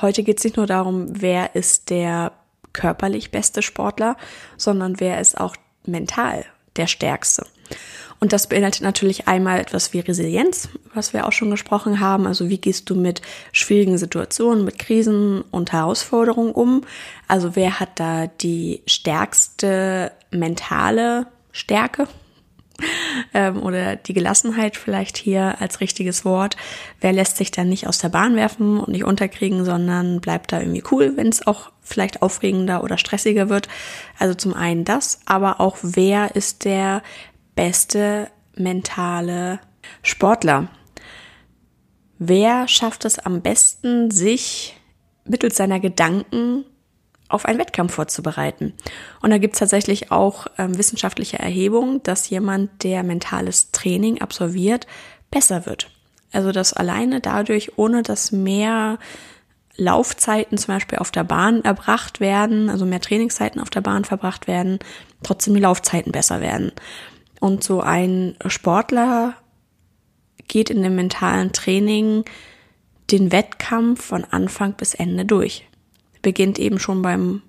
Heute 0.00 0.22
geht 0.22 0.38
es 0.38 0.44
nicht 0.44 0.56
nur 0.56 0.66
darum, 0.66 1.08
wer 1.20 1.54
ist 1.54 1.90
der 1.90 2.32
körperlich 2.72 3.30
beste 3.30 3.62
Sportler, 3.62 4.16
sondern 4.56 5.00
wer 5.00 5.20
ist 5.20 5.38
auch 5.38 5.54
mental 5.84 6.44
der 6.76 6.86
stärkste. 6.86 7.46
Und 8.22 8.32
das 8.32 8.46
beinhaltet 8.46 8.82
natürlich 8.82 9.26
einmal 9.26 9.58
etwas 9.58 9.92
wie 9.92 9.98
Resilienz, 9.98 10.68
was 10.94 11.12
wir 11.12 11.26
auch 11.26 11.32
schon 11.32 11.50
gesprochen 11.50 11.98
haben. 11.98 12.28
Also 12.28 12.48
wie 12.48 12.58
gehst 12.58 12.88
du 12.88 12.94
mit 12.94 13.20
schwierigen 13.50 13.98
Situationen, 13.98 14.64
mit 14.64 14.78
Krisen 14.78 15.42
und 15.50 15.72
Herausforderungen 15.72 16.52
um? 16.52 16.82
Also 17.26 17.56
wer 17.56 17.80
hat 17.80 17.98
da 17.98 18.28
die 18.28 18.84
stärkste 18.86 20.12
mentale 20.30 21.26
Stärke? 21.50 22.06
ähm, 23.34 23.60
oder 23.60 23.96
die 23.96 24.12
Gelassenheit 24.12 24.76
vielleicht 24.76 25.16
hier 25.16 25.60
als 25.60 25.80
richtiges 25.80 26.24
Wort. 26.24 26.56
Wer 27.00 27.12
lässt 27.12 27.36
sich 27.36 27.50
dann 27.50 27.68
nicht 27.68 27.86
aus 27.86 27.98
der 27.98 28.08
Bahn 28.08 28.36
werfen 28.36 28.78
und 28.78 28.88
nicht 28.88 29.04
unterkriegen, 29.04 29.64
sondern 29.64 30.20
bleibt 30.20 30.52
da 30.52 30.60
irgendwie 30.60 30.84
cool, 30.90 31.12
wenn 31.16 31.28
es 31.28 31.46
auch 31.46 31.70
vielleicht 31.82 32.22
aufregender 32.22 32.84
oder 32.84 32.98
stressiger 32.98 33.48
wird. 33.48 33.68
Also 34.18 34.34
zum 34.34 34.54
einen 34.54 34.84
das, 34.84 35.20
aber 35.26 35.60
auch 35.60 35.78
wer 35.82 36.36
ist 36.36 36.64
der 36.64 37.02
beste 37.62 38.28
mentale 38.56 39.60
Sportler? 40.02 40.66
Wer 42.18 42.66
schafft 42.66 43.04
es 43.04 43.20
am 43.20 43.40
besten, 43.40 44.10
sich 44.10 44.76
mittels 45.24 45.58
seiner 45.58 45.78
Gedanken 45.78 46.64
auf 47.28 47.44
einen 47.46 47.60
Wettkampf 47.60 47.94
vorzubereiten. 47.94 48.74
Und 49.20 49.30
da 49.30 49.38
gibt 49.38 49.54
es 49.54 49.60
tatsächlich 49.60 50.10
auch 50.10 50.48
ähm, 50.58 50.76
wissenschaftliche 50.76 51.38
Erhebungen, 51.38 52.02
dass 52.02 52.28
jemand, 52.28 52.82
der 52.82 53.04
mentales 53.04 53.70
Training 53.70 54.20
absolviert, 54.20 54.88
besser 55.30 55.64
wird. 55.64 55.88
Also 56.32 56.50
dass 56.50 56.72
alleine 56.72 57.20
dadurch, 57.20 57.78
ohne 57.78 58.02
dass 58.02 58.32
mehr 58.32 58.98
Laufzeiten 59.76 60.58
zum 60.58 60.74
Beispiel 60.74 60.98
auf 60.98 61.12
der 61.12 61.24
Bahn 61.24 61.62
erbracht 61.62 62.18
werden, 62.18 62.68
also 62.68 62.84
mehr 62.86 63.00
Trainingszeiten 63.00 63.60
auf 63.60 63.70
der 63.70 63.80
Bahn 63.82 64.04
verbracht 64.04 64.48
werden, 64.48 64.80
trotzdem 65.22 65.54
die 65.54 65.60
Laufzeiten 65.60 66.10
besser 66.10 66.40
werden. 66.40 66.72
Und 67.42 67.64
so 67.64 67.80
ein 67.80 68.36
Sportler 68.46 69.34
geht 70.46 70.70
in 70.70 70.80
dem 70.80 70.94
mentalen 70.94 71.50
Training 71.50 72.24
den 73.10 73.32
Wettkampf 73.32 74.00
von 74.00 74.22
Anfang 74.22 74.74
bis 74.74 74.94
Ende 74.94 75.24
durch. 75.24 75.66
Beginnt 76.22 76.60
eben 76.60 76.78
schon 76.78 77.02
beim 77.02 77.42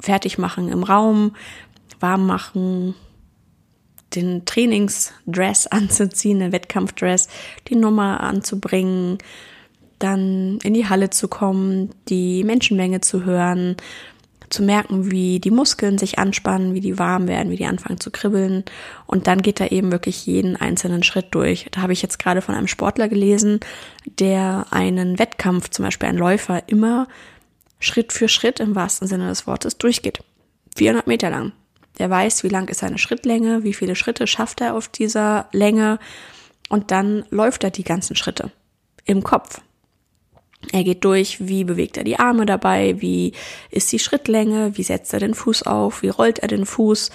Fertigmachen 0.00 0.68
im 0.68 0.82
Raum, 0.82 1.36
warm 2.00 2.26
machen, 2.26 2.96
den 4.16 4.44
Trainingsdress 4.44 5.66
anzuziehen, 5.70 6.40
den 6.40 6.50
Wettkampfdress, 6.50 7.28
die 7.68 7.76
Nummer 7.76 8.18
anzubringen, 8.18 9.18
dann 10.00 10.58
in 10.64 10.74
die 10.74 10.88
Halle 10.88 11.10
zu 11.10 11.28
kommen, 11.28 11.90
die 12.08 12.42
Menschenmenge 12.42 13.02
zu 13.02 13.24
hören, 13.24 13.76
zu 14.50 14.62
merken, 14.62 15.10
wie 15.10 15.40
die 15.40 15.50
Muskeln 15.50 15.98
sich 15.98 16.18
anspannen, 16.18 16.74
wie 16.74 16.80
die 16.80 16.98
warm 16.98 17.28
werden, 17.28 17.50
wie 17.50 17.56
die 17.56 17.66
anfangen 17.66 18.00
zu 18.00 18.10
kribbeln. 18.10 18.64
Und 19.06 19.26
dann 19.26 19.42
geht 19.42 19.60
er 19.60 19.72
eben 19.72 19.92
wirklich 19.92 20.26
jeden 20.26 20.56
einzelnen 20.56 21.02
Schritt 21.02 21.26
durch. 21.32 21.66
Da 21.70 21.82
habe 21.82 21.92
ich 21.92 22.02
jetzt 22.02 22.18
gerade 22.18 22.42
von 22.42 22.54
einem 22.54 22.68
Sportler 22.68 23.08
gelesen, 23.08 23.60
der 24.18 24.66
einen 24.70 25.18
Wettkampf, 25.18 25.70
zum 25.70 25.84
Beispiel 25.84 26.08
ein 26.08 26.18
Läufer, 26.18 26.62
immer 26.68 27.08
Schritt 27.80 28.12
für 28.12 28.28
Schritt 28.28 28.60
im 28.60 28.74
wahrsten 28.74 29.06
Sinne 29.06 29.28
des 29.28 29.46
Wortes 29.46 29.78
durchgeht. 29.78 30.20
400 30.76 31.06
Meter 31.06 31.30
lang. 31.30 31.52
Der 31.98 32.10
weiß, 32.10 32.44
wie 32.44 32.48
lang 32.48 32.68
ist 32.68 32.80
seine 32.80 32.98
Schrittlänge, 32.98 33.64
wie 33.64 33.74
viele 33.74 33.96
Schritte 33.96 34.26
schafft 34.26 34.60
er 34.60 34.74
auf 34.74 34.88
dieser 34.88 35.48
Länge 35.52 35.98
und 36.68 36.90
dann 36.90 37.24
läuft 37.30 37.64
er 37.64 37.70
die 37.70 37.84
ganzen 37.84 38.14
Schritte 38.14 38.52
im 39.04 39.22
Kopf. 39.22 39.60
Er 40.72 40.84
geht 40.84 41.04
durch, 41.04 41.46
wie 41.46 41.64
bewegt 41.64 41.96
er 41.96 42.04
die 42.04 42.18
Arme 42.18 42.44
dabei, 42.44 43.00
wie 43.00 43.32
ist 43.70 43.90
die 43.92 43.98
Schrittlänge, 43.98 44.76
wie 44.76 44.82
setzt 44.82 45.12
er 45.12 45.20
den 45.20 45.34
Fuß 45.34 45.62
auf, 45.62 46.02
wie 46.02 46.08
rollt 46.08 46.40
er 46.40 46.48
den 46.48 46.66
Fuß, 46.66 47.10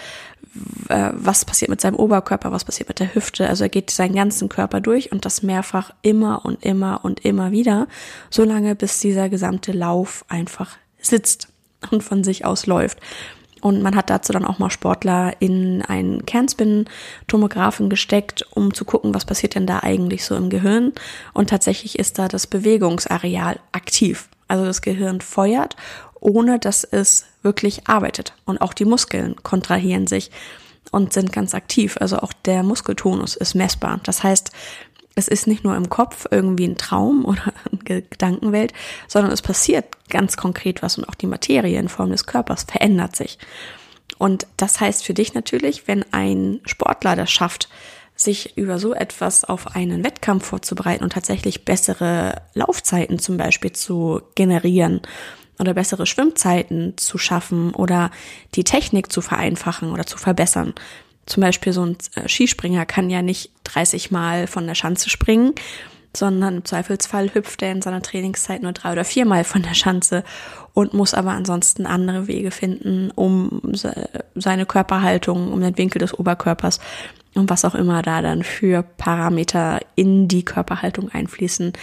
äh, 0.90 1.10
was 1.14 1.46
passiert 1.46 1.70
mit 1.70 1.82
seinem 1.82 1.98
Oberkörper, 1.98 2.52
was 2.52 2.64
passiert 2.64 2.90
mit 2.90 3.00
der 3.00 3.14
Hüfte. 3.14 3.50
Also 3.50 3.66
er 3.66 3.70
geht 3.70 3.92
seinen 3.92 4.16
ganzen 4.16 4.50
Körper 4.50 4.80
durch 4.80 5.12
und 5.12 5.26
das 5.26 5.44
mehrfach 5.44 5.92
immer 6.02 6.46
und 6.46 6.64
immer 6.66 7.02
und 7.04 7.26
immer 7.26 7.52
wieder, 7.52 7.88
solange 8.30 8.76
bis 8.76 9.00
dieser 9.00 9.30
gesamte 9.30 9.72
Lauf 9.72 10.26
einfach 10.30 10.78
sitzt 11.00 11.50
und 11.92 12.02
von 12.02 12.24
sich 12.24 12.46
aus 12.46 12.66
läuft. 12.66 13.00
Und 13.64 13.82
man 13.82 13.96
hat 13.96 14.10
dazu 14.10 14.34
dann 14.34 14.44
auch 14.44 14.60
mal 14.60 14.70
Sportler 14.70 15.38
in 15.40 15.82
einen 15.84 16.26
Kernspin-Tomographen 16.26 17.90
gesteckt, 17.90 18.46
um 18.52 18.74
zu 18.74 18.84
gucken, 18.84 19.16
was 19.16 19.24
passiert 19.24 19.56
denn 19.56 19.66
da 19.66 19.80
eigentlich 19.80 20.26
so 20.26 20.36
im 20.36 20.50
Gehirn. 20.50 20.92
Und 21.34 21.50
tatsächlich 21.50 21.98
ist 21.98 22.20
da 22.20 22.28
das 22.28 22.46
Bewegungsareal 22.46 23.62
aktiv. 23.72 24.28
Also 24.50 24.66
das 24.66 24.82
Gehirn 24.82 25.22
feuert, 25.22 25.78
ohne 26.20 26.60
dass 26.60 26.84
es 26.84 27.26
wirklich 27.42 27.88
arbeitet. 27.88 28.34
Und 28.44 28.60
auch 28.60 28.74
die 28.74 28.84
Muskeln 28.84 29.38
kontrahieren 29.44 30.08
sich 30.08 30.30
und 30.92 31.14
sind 31.14 31.32
ganz 31.32 31.54
aktiv. 31.54 31.96
Also 32.02 32.18
auch 32.18 32.34
der 32.34 32.64
Muskeltonus 32.64 33.38
ist 33.38 33.56
messbar. 33.56 34.02
Das 34.04 34.24
heißt, 34.24 34.52
es 35.16 35.28
ist 35.28 35.48
nicht 35.48 35.64
nur 35.64 35.76
im 35.76 35.90
Kopf 35.90 36.26
irgendwie 36.32 36.66
ein 36.66 36.78
Traum 36.78 37.26
oder 37.26 37.54
eine 37.72 38.02
Gedankenwelt, 38.02 38.74
sondern 39.08 39.32
es 39.32 39.42
passiert 39.42 39.86
ganz 40.10 40.38
konkret 40.38 40.82
was 40.82 40.98
und 40.98 41.08
auch 41.08 41.16
die 41.16 41.28
Materie 41.28 41.80
in 41.80 41.90
Form 41.90 42.12
des 42.12 42.26
Körpers 42.26 42.64
verändert 42.64 43.16
sich. 43.16 43.38
Und 44.18 44.48
das 44.58 44.80
heißt 44.80 45.04
für 45.04 45.14
dich 45.14 45.34
natürlich, 45.34 45.88
wenn 45.88 46.06
ein 46.14 46.62
Sportler 46.66 47.16
das 47.16 47.32
schafft, 47.32 47.70
sich 48.16 48.58
über 48.58 48.78
so 48.78 48.94
etwas 48.94 49.44
auf 49.44 49.76
einen 49.76 50.04
Wettkampf 50.04 50.46
vorzubereiten 50.46 51.04
und 51.04 51.14
tatsächlich 51.14 51.66
bessere 51.66 52.42
Laufzeiten 52.54 53.18
zum 53.18 53.38
Beispiel 53.38 53.72
zu 53.72 54.22
generieren 54.36 55.02
oder 55.60 55.74
bessere 55.74 56.06
Schwimmzeiten 56.06 56.98
zu 56.98 57.18
schaffen 57.18 57.74
oder 57.74 58.12
die 58.56 58.64
Technik 58.64 59.12
zu 59.12 59.22
vereinfachen 59.22 59.92
oder 59.92 60.06
zu 60.06 60.18
verbessern, 60.18 60.74
zum 61.26 61.42
Beispiel 61.42 61.74
so 61.74 61.86
ein 61.86 61.98
äh, 62.16 62.28
Skispringer 62.28 62.86
kann 62.86 63.10
ja 63.10 63.22
nicht 63.22 63.52
30 63.66 64.12
Mal 64.12 64.48
von 64.48 64.68
der 64.68 64.76
Schanze 64.76 65.10
springen, 65.10 65.54
sondern 66.16 66.58
im 66.58 66.66
Zweifelsfall 66.66 67.34
hüpft 67.34 67.62
er 67.62 67.72
in 67.72 67.82
seiner 67.82 68.02
Trainingszeit 68.02 68.62
nur 68.62 68.74
drei 68.74 68.92
oder 68.92 69.04
viermal 69.04 69.44
von 69.44 69.64
der 69.64 69.74
Schanze 69.74 70.24
und 70.74 70.94
muss 70.94 71.14
aber 71.14 71.32
ansonsten 71.32 71.86
andere 71.86 72.28
Wege 72.28 72.52
finden, 72.52 73.12
um 73.12 73.62
seine 74.36 74.66
Körperhaltung, 74.66 75.52
um 75.52 75.62
den 75.62 75.78
Winkel 75.78 76.00
des 76.00 76.18
Oberkörpers 76.18 76.80
und 77.34 77.50
was 77.50 77.66
auch 77.66 77.76
immer 77.76 78.04
da 78.04 78.22
dann 78.22 78.44
für 78.44 78.84
Parameter 78.84 79.80
in 79.96 80.28
die 80.28 80.46
Körperhaltung 80.46 81.10
einfließen, 81.10 81.74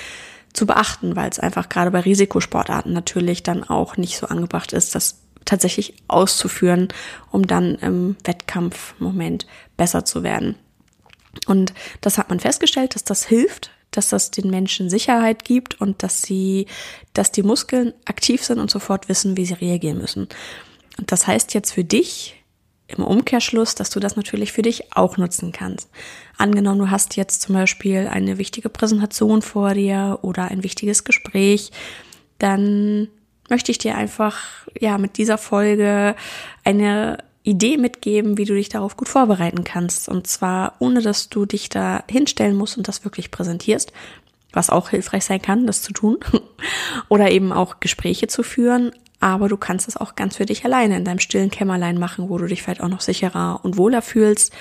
zu 0.53 0.67
beachten, 0.67 1.15
weil 1.17 1.31
es 1.31 1.39
einfach 1.39 1.69
gerade 1.69 1.91
bei 1.91 2.01
Risikosportarten 2.01 2.93
natürlich 2.93 3.43
dann 3.43 3.63
auch 3.63 3.97
nicht 3.97 4.17
so 4.17 4.27
angebracht 4.27 4.73
ist, 4.73 4.95
dass 4.95 5.20
tatsächlich 5.45 5.95
auszuführen, 6.09 6.89
um 7.31 7.47
dann 7.47 7.77
im 7.77 8.17
Wettkampfmoment 8.25 9.47
besser 9.77 10.05
zu 10.05 10.23
werden. 10.23 10.57
Und 11.47 11.73
das 12.01 12.19
hat 12.19 12.29
man 12.29 12.41
festgestellt, 12.41 12.95
dass 12.95 13.05
das 13.05 13.25
hilft, 13.25 13.71
dass 13.91 14.09
das 14.09 14.31
den 14.31 14.51
Menschen 14.51 14.91
Sicherheit 14.91 15.45
gibt 15.45 15.81
und 15.81 16.03
dass 16.03 16.23
sie, 16.23 16.67
dass 17.13 17.33
die 17.33 17.43
Muskeln 17.43 17.93
aktiv 18.05 18.45
sind 18.45 18.59
und 18.59 18.71
sofort 18.71 19.09
wissen, 19.09 19.37
wie 19.37 19.47
sie 19.47 19.55
reagieren 19.55 19.99
müssen. 19.99 20.29
Und 20.99 21.13
das 21.13 21.27
heißt 21.27 21.55
jetzt 21.55 21.73
für 21.73 21.85
dich 21.85 22.37
im 22.89 23.05
Umkehrschluss, 23.05 23.75
dass 23.75 23.91
du 23.91 24.01
das 24.01 24.17
natürlich 24.17 24.53
für 24.53 24.63
dich 24.63 24.97
auch 24.97 25.17
nutzen 25.17 25.53
kannst. 25.53 25.89
Angenommen, 26.37 26.81
du 26.81 26.91
hast 26.91 27.17
jetzt 27.17 27.43
zum 27.43 27.55
Beispiel 27.55 28.09
eine 28.09 28.39
wichtige 28.39 28.69
Präsentation 28.69 29.43
vor 29.43 29.75
dir 29.75 30.19
oder 30.23 30.49
ein 30.49 30.65
wichtiges 30.65 31.05
Gespräch, 31.05 31.71
dann 32.39 33.09
möchte 33.51 33.73
ich 33.73 33.79
dir 33.79 33.97
einfach, 33.97 34.39
ja, 34.79 34.99
mit 34.99 35.19
dieser 35.19 35.39
Folge 35.39 36.15
eine 36.65 37.19
Idee 37.43 37.79
mitgeben, 37.79 38.39
wie 38.39 38.45
du 38.45 38.55
dich 38.55 38.69
darauf 38.69 38.97
gut 38.97 39.09
vorbereiten 39.09 39.65
kannst. 39.65 40.09
Und 40.09 40.27
zwar 40.27 40.75
ohne, 40.79 41.01
dass 41.01 41.29
du 41.29 41.47
dich 41.47 41.69
da 41.69 42.05
hinstellen 42.11 42.57
musst 42.57 42.77
und 42.77 42.87
das 42.87 43.05
wirklich 43.05 43.31
präsentierst, 43.31 43.93
was 44.53 44.71
auch 44.71 44.91
hilfreich 44.91 45.25
sein 45.25 45.41
kann, 45.41 45.67
das 45.67 45.83
zu 45.83 45.93
tun. 45.93 46.19
Oder 47.09 47.31
eben 47.31 47.53
auch 47.53 47.81
Gespräche 47.81 48.27
zu 48.27 48.43
führen. 48.43 48.93
Aber 49.21 49.49
du 49.49 49.57
kannst 49.57 49.89
es 49.89 49.97
auch 49.97 50.17
ganz 50.17 50.37
für 50.37 50.47
dich 50.47 50.65
alleine 50.65 50.97
in 50.97 51.05
deinem 51.05 51.19
stillen 51.19 51.51
Kämmerlein 51.51 51.99
machen, 51.99 52.31
wo 52.31 52.39
du 52.39 52.47
dich 52.47 52.63
vielleicht 52.63 52.83
auch 52.83 52.89
noch 52.89 53.03
sicherer 53.03 53.61
und 53.63 53.77
wohler 53.77 54.03
fühlst. 54.03 54.53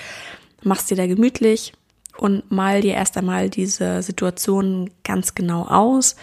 Machst 0.62 0.90
dir 0.90 0.96
da 0.96 1.06
gemütlich 1.06 1.72
und 2.18 2.50
mal 2.50 2.82
dir 2.82 2.94
erst 2.94 3.16
einmal 3.16 3.48
diese 3.48 4.02
Situation 4.02 4.90
ganz 5.04 5.34
genau 5.34 5.64
aus 5.64 6.16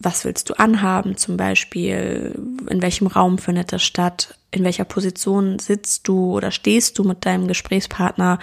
was 0.00 0.24
willst 0.24 0.50
du 0.50 0.54
anhaben 0.58 1.16
zum 1.16 1.36
Beispiel, 1.36 2.34
in 2.68 2.82
welchem 2.82 3.06
Raum 3.06 3.38
findet 3.38 3.72
das 3.72 3.82
statt, 3.82 4.38
in 4.50 4.64
welcher 4.64 4.84
Position 4.84 5.58
sitzt 5.58 6.06
du 6.08 6.32
oder 6.32 6.50
stehst 6.50 6.98
du 6.98 7.04
mit 7.04 7.26
deinem 7.26 7.48
Gesprächspartner, 7.48 8.38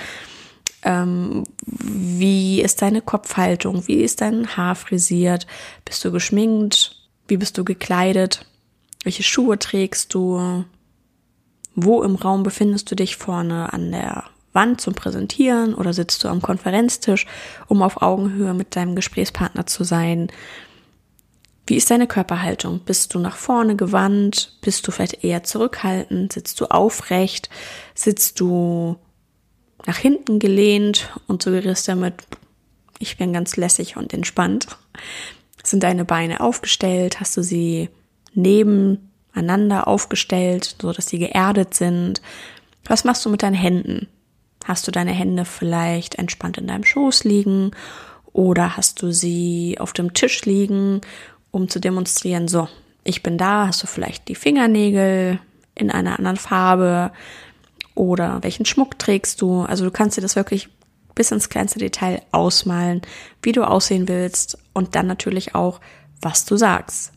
ähm, 0.83 1.43
wie 1.65 2.61
ist 2.61 2.81
deine 2.81 3.01
Kopfhaltung, 3.01 3.87
wie 3.87 4.01
ist 4.03 4.21
dein 4.21 4.55
Haar 4.55 4.75
frisiert, 4.75 5.47
bist 5.83 6.03
du 6.05 6.11
geschminkt, 6.11 6.95
wie 7.27 7.37
bist 7.37 7.57
du 7.57 7.63
gekleidet, 7.63 8.45
Welche 9.05 9.23
Schuhe 9.23 9.59
trägst 9.59 10.13
du? 10.15 10.65
Wo 11.75 12.01
im 12.01 12.15
Raum 12.15 12.41
befindest 12.41 12.89
du 12.89 12.95
dich 12.95 13.17
vorne 13.17 13.71
an 13.71 13.91
der 13.91 14.23
Wand 14.51 14.81
zum 14.81 14.95
Präsentieren 14.95 15.75
oder 15.75 15.93
sitzt 15.93 16.23
du 16.23 16.27
am 16.27 16.41
Konferenztisch, 16.41 17.27
um 17.67 17.83
auf 17.83 18.01
Augenhöhe 18.01 18.53
mit 18.55 18.75
deinem 18.75 18.95
Gesprächspartner 18.95 19.67
zu 19.67 19.83
sein? 19.83 20.31
Wie 21.67 21.75
ist 21.75 21.89
deine 21.89 22.07
Körperhaltung? 22.07 22.81
Bist 22.81 23.13
du 23.13 23.19
nach 23.19 23.35
vorne 23.35 23.75
gewandt? 23.75 24.57
Bist 24.61 24.87
du 24.87 24.91
vielleicht 24.91 25.23
eher 25.23 25.43
zurückhaltend? 25.43 26.33
Sitzt 26.33 26.59
du 26.61 26.65
aufrecht? 26.65 27.49
Sitzt 27.95 28.39
du 28.39 28.97
nach 29.85 29.97
hinten 29.97 30.39
gelehnt 30.39 31.11
und 31.27 31.41
suggerierst 31.41 31.87
damit, 31.87 32.15
ich 32.99 33.17
bin 33.17 33.33
ganz 33.33 33.57
lässig 33.57 33.97
und 33.97 34.13
entspannt? 34.13 34.67
Sind 35.63 35.81
deine 35.81 36.05
Beine 36.05 36.39
aufgestellt? 36.41 37.19
Hast 37.19 37.35
du 37.35 37.41
sie 37.41 37.89
nebeneinander 38.35 39.87
aufgestellt, 39.87 40.75
so 40.79 40.93
dass 40.93 41.07
sie 41.07 41.19
geerdet 41.19 41.73
sind? 41.73 42.21
Was 42.85 43.03
machst 43.03 43.25
du 43.25 43.29
mit 43.29 43.41
deinen 43.41 43.55
Händen? 43.55 44.07
Hast 44.65 44.87
du 44.87 44.91
deine 44.91 45.11
Hände 45.11 45.45
vielleicht 45.45 46.15
entspannt 46.15 46.57
in 46.57 46.67
deinem 46.67 46.83
Schoß 46.83 47.23
liegen 47.23 47.71
oder 48.33 48.77
hast 48.77 49.01
du 49.01 49.11
sie 49.11 49.77
auf 49.79 49.93
dem 49.93 50.13
Tisch 50.13 50.45
liegen, 50.45 51.01
um 51.55 51.69
zu 51.69 51.79
demonstrieren, 51.79 52.49
so, 52.49 52.67
ich 53.05 53.23
bin 53.23 53.37
da, 53.37 53.67
hast 53.67 53.81
du 53.81 53.87
vielleicht 53.87 54.27
die 54.27 54.35
Fingernägel 54.35 55.39
in 55.73 55.89
einer 55.89 56.17
anderen 56.17 56.35
Farbe 56.35 57.13
oder 57.95 58.43
welchen 58.43 58.65
Schmuck 58.65 58.99
trägst 58.99 59.41
du? 59.41 59.61
Also 59.61 59.85
du 59.85 59.91
kannst 59.91 60.17
dir 60.17 60.21
das 60.21 60.35
wirklich 60.35 60.67
bis 61.15 61.31
ins 61.31 61.47
kleinste 61.47 61.79
Detail 61.79 62.21
ausmalen, 62.31 63.01
wie 63.41 63.53
du 63.53 63.63
aussehen 63.63 64.09
willst 64.09 64.57
und 64.73 64.95
dann 64.95 65.07
natürlich 65.07 65.55
auch, 65.55 65.79
was 66.21 66.43
du 66.43 66.57
sagst. 66.57 67.13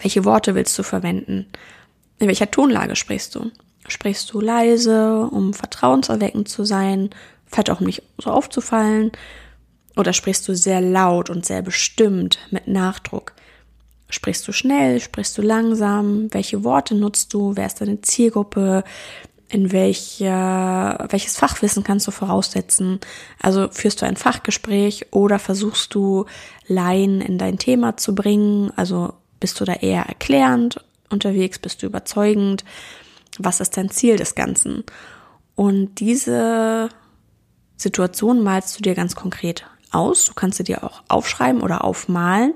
Welche 0.00 0.24
Worte 0.24 0.54
willst 0.54 0.78
du 0.78 0.82
verwenden? 0.82 1.46
In 2.18 2.28
welcher 2.28 2.50
Tonlage 2.50 2.96
sprichst 2.96 3.34
du? 3.34 3.50
Sprichst 3.88 4.32
du 4.32 4.40
leise, 4.40 5.28
um 5.30 5.52
vertrauenserweckend 5.52 6.48
zu 6.48 6.64
sein, 6.64 7.10
vielleicht 7.44 7.68
auch 7.68 7.80
um 7.80 7.86
nicht 7.86 8.02
so 8.16 8.30
aufzufallen? 8.30 9.12
Oder 9.96 10.12
sprichst 10.12 10.48
du 10.48 10.54
sehr 10.54 10.80
laut 10.80 11.30
und 11.30 11.44
sehr 11.44 11.62
bestimmt 11.62 12.38
mit 12.50 12.66
Nachdruck? 12.66 13.34
Sprichst 14.08 14.46
du 14.46 14.52
schnell? 14.52 15.00
Sprichst 15.00 15.36
du 15.38 15.42
langsam? 15.42 16.32
Welche 16.32 16.64
Worte 16.64 16.94
nutzt 16.94 17.32
du? 17.32 17.56
Wer 17.56 17.66
ist 17.66 17.80
deine 17.80 18.00
Zielgruppe? 18.02 18.84
In 19.48 19.70
welcher, 19.72 21.06
welches 21.10 21.36
Fachwissen 21.36 21.84
kannst 21.84 22.06
du 22.06 22.10
voraussetzen? 22.10 23.00
Also 23.40 23.68
führst 23.70 24.00
du 24.00 24.06
ein 24.06 24.16
Fachgespräch 24.16 25.06
oder 25.12 25.38
versuchst 25.38 25.94
du 25.94 26.24
Laien 26.66 27.20
in 27.20 27.36
dein 27.36 27.58
Thema 27.58 27.96
zu 27.96 28.14
bringen? 28.14 28.72
Also 28.76 29.12
bist 29.40 29.60
du 29.60 29.64
da 29.64 29.74
eher 29.74 30.04
erklärend 30.04 30.82
unterwegs? 31.10 31.58
Bist 31.58 31.82
du 31.82 31.86
überzeugend? 31.86 32.64
Was 33.38 33.60
ist 33.60 33.76
dein 33.76 33.90
Ziel 33.90 34.16
des 34.16 34.34
Ganzen? 34.34 34.84
Und 35.54 36.00
diese 36.00 36.88
Situation 37.76 38.42
malst 38.42 38.78
du 38.78 38.82
dir 38.82 38.94
ganz 38.94 39.14
konkret 39.14 39.66
aus. 39.94 40.26
Du 40.26 40.34
kannst 40.34 40.58
sie 40.58 40.64
dir 40.64 40.84
auch 40.84 41.02
aufschreiben 41.08 41.62
oder 41.62 41.84
aufmalen. 41.84 42.54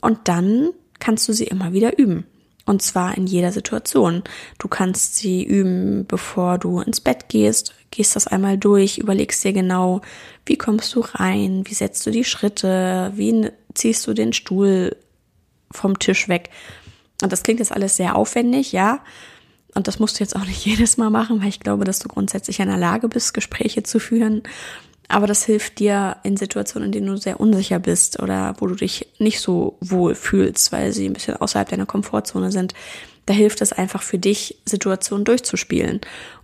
Und 0.00 0.18
dann 0.24 0.70
kannst 0.98 1.28
du 1.28 1.32
sie 1.32 1.44
immer 1.44 1.72
wieder 1.72 1.98
üben. 1.98 2.26
Und 2.64 2.82
zwar 2.82 3.16
in 3.16 3.26
jeder 3.26 3.50
Situation. 3.52 4.22
Du 4.58 4.68
kannst 4.68 5.16
sie 5.16 5.42
üben, 5.42 6.06
bevor 6.06 6.58
du 6.58 6.80
ins 6.80 7.00
Bett 7.00 7.28
gehst, 7.28 7.74
gehst 7.90 8.14
das 8.14 8.26
einmal 8.26 8.56
durch, 8.56 8.98
überlegst 8.98 9.42
dir 9.42 9.52
genau, 9.52 10.00
wie 10.46 10.56
kommst 10.56 10.94
du 10.94 11.00
rein, 11.00 11.62
wie 11.66 11.74
setzt 11.74 12.06
du 12.06 12.10
die 12.10 12.24
Schritte, 12.24 13.12
wie 13.16 13.50
ziehst 13.74 14.06
du 14.06 14.14
den 14.14 14.32
Stuhl 14.32 14.96
vom 15.70 15.98
Tisch 15.98 16.28
weg. 16.28 16.50
Und 17.22 17.32
das 17.32 17.42
klingt 17.42 17.60
jetzt 17.60 17.72
alles 17.72 17.96
sehr 17.96 18.16
aufwendig, 18.16 18.72
ja. 18.72 19.00
Und 19.74 19.88
das 19.88 19.98
musst 19.98 20.18
du 20.18 20.24
jetzt 20.24 20.36
auch 20.36 20.44
nicht 20.44 20.64
jedes 20.66 20.96
Mal 20.96 21.10
machen, 21.10 21.40
weil 21.40 21.48
ich 21.48 21.60
glaube, 21.60 21.84
dass 21.84 21.98
du 21.98 22.08
grundsätzlich 22.08 22.60
in 22.60 22.68
der 22.68 22.76
Lage 22.76 23.08
bist, 23.08 23.34
Gespräche 23.34 23.82
zu 23.82 23.98
führen. 23.98 24.42
Aber 25.12 25.26
das 25.26 25.44
hilft 25.44 25.78
dir 25.78 26.16
in 26.22 26.38
Situationen, 26.38 26.86
in 26.86 26.92
denen 26.92 27.06
du 27.08 27.18
sehr 27.18 27.38
unsicher 27.38 27.78
bist 27.78 28.18
oder 28.22 28.54
wo 28.58 28.66
du 28.66 28.74
dich 28.74 29.08
nicht 29.18 29.40
so 29.40 29.76
wohl 29.82 30.14
fühlst, 30.14 30.72
weil 30.72 30.90
sie 30.92 31.06
ein 31.06 31.12
bisschen 31.12 31.36
außerhalb 31.36 31.68
deiner 31.68 31.84
Komfortzone 31.84 32.50
sind. 32.50 32.72
Da 33.26 33.34
hilft 33.34 33.60
es 33.60 33.74
einfach 33.74 34.00
für 34.00 34.18
dich, 34.18 34.56
Situationen 34.64 35.26
durchzuspielen. 35.26 36.00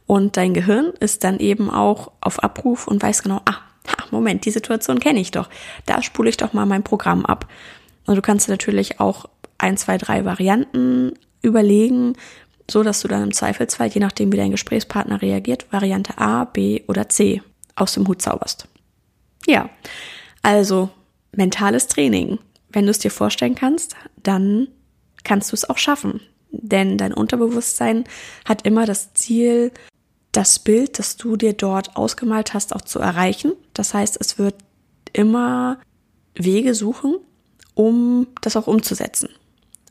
Und 0.07 0.37
dein 0.37 0.53
Gehirn 0.53 0.93
ist 1.01 1.25
dann 1.25 1.39
eben 1.39 1.71
auch 1.71 2.13
auf 2.21 2.43
Abruf 2.43 2.87
und 2.87 3.03
weiß 3.03 3.23
genau, 3.23 3.41
ah, 3.47 3.57
Moment, 4.11 4.45
die 4.45 4.51
Situation 4.51 5.01
kenne 5.01 5.21
ich 5.21 5.31
doch. 5.31 5.49
Da 5.87 6.03
spule 6.03 6.29
ich 6.29 6.37
doch 6.37 6.53
mal 6.53 6.67
mein 6.67 6.83
Programm 6.83 7.25
ab. 7.25 7.49
Und 8.05 8.17
du 8.17 8.23
kannst 8.23 8.51
natürlich 8.51 9.01
auch 9.01 9.25
ein, 9.57 9.79
zwei, 9.79 9.97
drei 9.97 10.27
Varianten 10.27 11.15
überlegen, 11.41 12.17
so 12.71 12.83
dass 12.83 13.01
du 13.01 13.09
dann 13.09 13.23
im 13.23 13.33
Zweifelsfall, 13.33 13.89
je 13.89 14.03
nachdem 14.03 14.31
wie 14.31 14.37
dein 14.37 14.51
Gesprächspartner 14.51 15.23
reagiert, 15.23 15.73
Variante 15.73 16.19
A, 16.19 16.45
B 16.45 16.83
oder 16.87 17.09
C 17.09 17.41
aus 17.81 17.95
dem 17.95 18.07
Hut 18.07 18.23
zauberst. 18.23 18.69
Ja, 19.47 19.71
also 20.43 20.91
mentales 21.33 21.87
Training. 21.87 22.39
Wenn 22.71 22.85
du 22.85 22.91
es 22.91 22.99
dir 22.99 23.11
vorstellen 23.11 23.55
kannst, 23.55 23.97
dann 24.23 24.69
kannst 25.25 25.53
du 25.53 25.57
es 25.57 25.69
auch 25.69 25.79
schaffen. 25.79 26.21
Denn 26.51 26.99
dein 26.99 27.13
Unterbewusstsein 27.13 28.05
hat 28.45 28.67
immer 28.67 28.87
das 28.87 29.15
Ziel, 29.15 29.73
das 30.33 30.59
Bild, 30.59 30.99
das 30.99 31.17
du 31.17 31.37
dir 31.37 31.53
dort 31.53 31.97
ausgemalt 31.97 32.55
hast, 32.55 32.75
auch 32.75 32.83
zu 32.83 32.99
erreichen. 32.99 33.53
Das 33.75 33.95
heißt, 33.95 34.17
es 34.21 34.39
wird 34.39 34.55
immer 35.13 35.79
Wege 36.35 36.75
suchen, 36.75 37.17
um 37.75 38.27
das 38.41 38.57
auch 38.57 38.67
umzusetzen. 38.67 39.29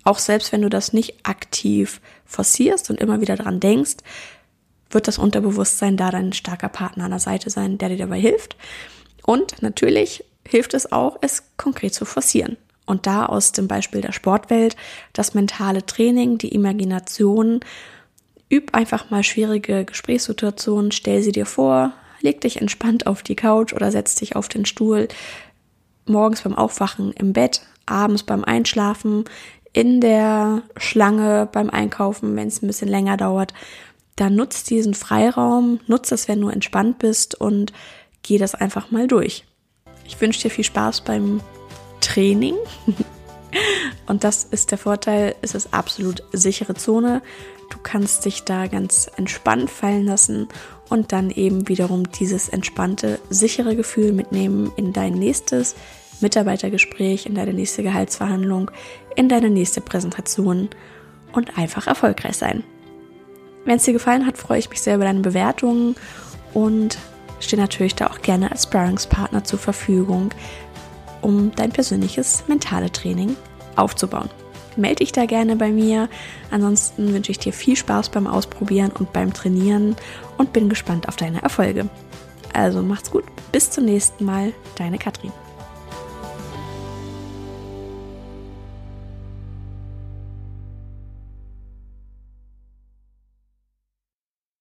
Auch 0.04 0.20
selbst 0.20 0.52
wenn 0.52 0.62
du 0.62 0.70
das 0.70 0.94
nicht 0.94 1.28
aktiv 1.28 2.02
forcierst 2.26 2.90
und 2.90 3.00
immer 3.00 3.20
wieder 3.22 3.36
dran 3.36 3.60
denkst, 3.60 3.98
wird 4.90 5.08
das 5.08 5.18
Unterbewusstsein 5.18 5.98
da 5.98 6.12
dein 6.12 6.34
starker 6.34 6.70
Partner 6.70 7.06
an 7.06 7.12
der 7.12 7.20
Seite 7.20 7.50
sein, 7.50 7.78
der 7.78 7.90
dir 7.90 7.98
dabei 7.98 8.20
hilft. 8.20 8.56
Und 9.26 9.62
natürlich 9.62 10.24
hilft 10.48 10.74
es 10.74 10.92
auch, 10.92 11.18
es 11.22 11.44
konkret 11.58 11.94
zu 11.94 12.06
forcieren. 12.06 12.58
Und 12.86 13.06
da 13.06 13.26
aus 13.26 13.52
dem 13.52 13.68
Beispiel 13.68 14.02
der 14.02 14.14
Sportwelt, 14.14 14.78
das 15.12 15.34
mentale 15.34 15.86
Training, 15.86 16.38
die 16.38 16.54
Imagination, 16.54 17.60
üb 18.50 18.74
einfach 18.74 19.10
mal 19.10 19.24
schwierige 19.24 19.84
Gesprächssituationen, 19.84 20.94
stell 20.94 21.22
sie 21.22 21.34
dir 21.34 21.46
vor, 21.46 21.92
leg 22.22 22.40
dich 22.42 22.62
entspannt 22.62 23.06
auf 23.06 23.24
die 23.24 23.36
Couch 23.36 23.74
oder 23.74 23.92
setz 23.92 24.16
dich 24.16 24.38
auf 24.38 24.48
den 24.48 24.66
Stuhl, 24.66 25.10
morgens 26.06 26.42
beim 26.42 26.56
Aufwachen 26.56 27.12
im 27.12 27.34
Bett, 27.34 27.62
abends 27.86 28.24
beim 28.24 28.46
Einschlafen, 28.46 29.26
in 29.74 30.02
der 30.02 30.64
Schlange 30.78 31.48
beim 31.52 31.70
Einkaufen, 31.70 32.36
wenn 32.36 32.48
es 32.48 32.62
ein 32.62 32.68
bisschen 32.68 32.88
länger 32.88 33.18
dauert 33.18 33.54
dann 34.18 34.36
nutzt 34.36 34.70
diesen 34.70 34.94
Freiraum, 34.94 35.80
nutzt 35.88 36.12
es, 36.12 36.28
wenn 36.28 36.42
du 36.42 36.50
entspannt 36.50 37.00
bist 37.00 37.36
und 37.40 37.72
geh 38.24 38.38
das 38.38 38.56
einfach 38.56 38.92
mal 38.92 39.08
durch. 39.08 39.46
Ich 40.06 40.20
wünsche 40.20 40.42
dir 40.42 40.50
viel 40.50 40.66
Spaß 40.66 41.02
beim 41.02 41.40
Training. 42.02 42.56
Und 44.08 44.24
das 44.24 44.44
ist 44.44 44.72
der 44.72 44.78
Vorteil, 44.78 45.36
es 45.42 45.56
ist 45.56 45.74
absolut 45.74 46.24
sichere 46.32 46.76
Zone. 46.76 47.22
Du 47.70 47.78
kannst 47.82 48.26
dich 48.26 48.44
da 48.44 48.68
ganz 48.68 49.10
entspannt 49.18 49.70
fallen 49.70 50.06
lassen 50.06 50.48
und 50.90 51.12
dann 51.12 51.30
eben 51.30 51.68
wiederum 51.68 52.10
dieses 52.12 52.48
entspannte, 52.50 53.20
sichere 53.30 53.76
Gefühl 53.76 54.14
mitnehmen 54.14 54.72
in 54.78 54.94
dein 54.94 55.14
nächstes 55.14 55.76
Mitarbeitergespräch, 56.22 57.26
in 57.26 57.36
deine 57.36 57.54
nächste 57.54 57.84
Gehaltsverhandlung, 57.84 58.72
in 59.16 59.28
deine 59.28 59.50
nächste 59.50 59.82
Präsentation 59.82 60.70
und 61.34 61.58
einfach 61.58 61.88
erfolgreich 61.88 62.38
sein. 62.38 62.64
Wenn 63.68 63.76
es 63.76 63.84
dir 63.84 63.92
gefallen 63.92 64.26
hat, 64.26 64.38
freue 64.38 64.60
ich 64.60 64.70
mich 64.70 64.82
sehr 64.82 64.96
über 64.96 65.04
deine 65.04 65.20
Bewertungen 65.20 65.98
und 66.54 66.98
stehe 67.42 67.62
natürlich 67.62 67.96
da 67.96 68.08
auch 68.08 68.22
gerne 68.22 68.50
als 68.50 68.64
Sparringspartner 68.64 69.44
zur 69.44 69.60
Verfügung, 69.60 70.30
um 71.22 71.52
dein 71.54 71.74
persönliches 71.74 72.46
mentale 72.48 72.90
Training 72.90 73.36
aufzubauen. 73.76 74.30
Melde 74.78 75.04
dich 75.04 75.12
da 75.12 75.26
gerne 75.26 75.58
bei 75.58 75.70
mir. 75.70 76.08
Ansonsten 76.50 77.14
wünsche 77.14 77.32
ich 77.32 77.40
dir 77.40 77.52
viel 77.52 77.76
Spaß 77.76 78.08
beim 78.08 78.26
Ausprobieren 78.26 78.92
und 78.98 79.12
beim 79.12 79.34
Trainieren 79.34 79.98
und 80.38 80.54
bin 80.54 80.70
gespannt 80.70 81.10
auf 81.10 81.18
deine 81.18 81.44
Erfolge. 81.44 81.90
Also 82.54 82.82
macht's 82.82 83.12
gut, 83.12 83.26
bis 83.52 83.70
zum 83.70 83.84
nächsten 83.84 84.24
Mal, 84.24 84.54
deine 84.78 84.98
Katrin. 84.98 85.34